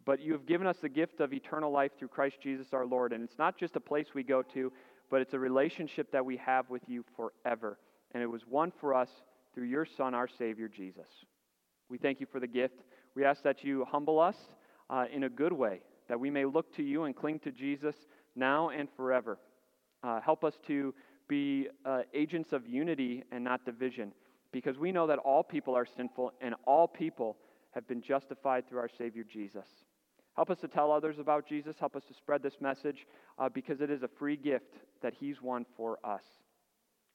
But 0.05 0.21
you 0.21 0.33
have 0.33 0.47
given 0.47 0.67
us 0.67 0.77
the 0.81 0.89
gift 0.89 1.21
of 1.21 1.33
eternal 1.33 1.73
life 1.73 1.91
through 1.99 2.09
Christ 2.09 2.37
Jesus 2.41 2.69
our 2.73 2.87
Lord. 2.87 3.13
And 3.13 3.25
it's 3.25 3.39
not 3.39 3.59
just 3.59 3.75
a 3.77 3.81
place 3.81 4.07
we 4.15 4.23
go 4.23 4.43
to, 4.55 4.73
but 5.11 5.21
it's 5.21 5.35
a 5.35 5.39
relationship 5.39 6.13
that 6.13 6.25
we 6.25 6.37
have 6.37 6.71
with 6.71 6.83
you 6.87 7.05
forever. 7.17 7.79
And 8.13 8.23
it 8.23 8.27
was 8.27 8.43
won 8.49 8.73
for 8.81 8.95
us 8.95 9.09
through 9.55 9.65
your 9.65 9.85
Son, 9.85 10.15
our 10.15 10.29
Savior, 10.29 10.69
Jesus. 10.69 11.09
We 11.89 11.99
thank 11.99 12.21
you 12.21 12.27
for 12.31 12.41
the 12.41 12.47
gift. 12.47 12.83
We 13.15 13.25
ask 13.25 13.43
that 13.43 13.65
you 13.65 13.85
humble 13.85 14.21
us 14.21 14.37
uh, 14.89 15.07
in 15.13 15.25
a 15.25 15.29
good 15.29 15.53
way, 15.53 15.81
that 16.09 16.19
we 16.19 16.31
may 16.31 16.45
look 16.45 16.75
to 16.77 16.83
you 16.83 17.05
and 17.05 17.15
cling 17.15 17.39
to 17.41 17.51
Jesus 17.51 17.95
now 18.35 18.71
and 18.71 18.89
forever. 18.97 19.39
Uh, 20.03 20.21
help 20.21 20.45
us 20.45 20.59
to 20.67 20.95
be 21.29 21.69
uh, 21.85 22.03
agents 22.15 22.53
of 22.53 22.67
unity 22.67 23.25
and 23.33 23.43
not 23.43 23.65
division, 23.65 24.13
because 24.53 24.79
we 24.79 24.93
know 24.93 25.07
that 25.07 25.19
all 25.19 25.43
people 25.43 25.75
are 25.75 25.87
sinful 25.87 26.33
and 26.41 26.55
all 26.65 26.87
people 26.87 27.37
have 27.73 27.87
been 27.89 28.01
justified 28.01 28.69
through 28.69 28.79
our 28.79 28.91
Savior 28.97 29.25
Jesus. 29.25 29.67
Help 30.35 30.51
us 30.51 30.59
to 30.59 30.69
tell 30.69 30.93
others 30.93 31.19
about 31.19 31.49
Jesus. 31.49 31.77
Help 31.81 31.97
us 31.97 32.05
to 32.05 32.15
spread 32.15 32.43
this 32.43 32.61
message 32.61 33.07
uh, 33.39 33.49
because 33.49 33.81
it 33.81 33.91
is 33.91 34.03
a 34.03 34.09
free 34.09 34.37
gift 34.37 34.75
that 35.03 35.15
He's 35.15 35.41
won 35.43 35.65
for 35.77 35.99
us. 36.05 36.23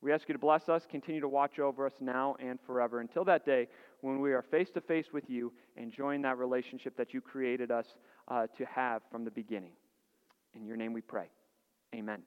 We 0.02 0.12
ask 0.12 0.28
you 0.28 0.34
to 0.34 0.40
bless 0.40 0.68
us, 0.68 0.88
continue 0.90 1.22
to 1.22 1.28
watch 1.28 1.60
over 1.60 1.86
us 1.86 1.94
now 2.00 2.36
and 2.40 2.60
forever 2.66 3.02
until 3.02 3.24
that 3.26 3.46
day 3.46 3.68
when 4.02 4.20
we 4.20 4.34
are 4.34 4.42
face 4.42 4.70
to 4.72 4.82
face 4.82 5.08
with 5.14 5.30
you, 5.30 5.54
enjoying 5.78 6.24
that 6.24 6.40
relationship 6.40 6.98
that 6.98 7.14
you 7.14 7.22
created 7.22 7.70
us 7.70 7.86
uh, 8.28 8.48
to 8.58 8.66
have 8.66 9.04
from 9.12 9.24
the 9.24 9.32
beginning. 9.32 9.74
In 10.56 10.66
your 10.66 10.76
name 10.76 10.92
we 10.92 11.02
pray. 11.02 11.30
Amen. 11.94 12.24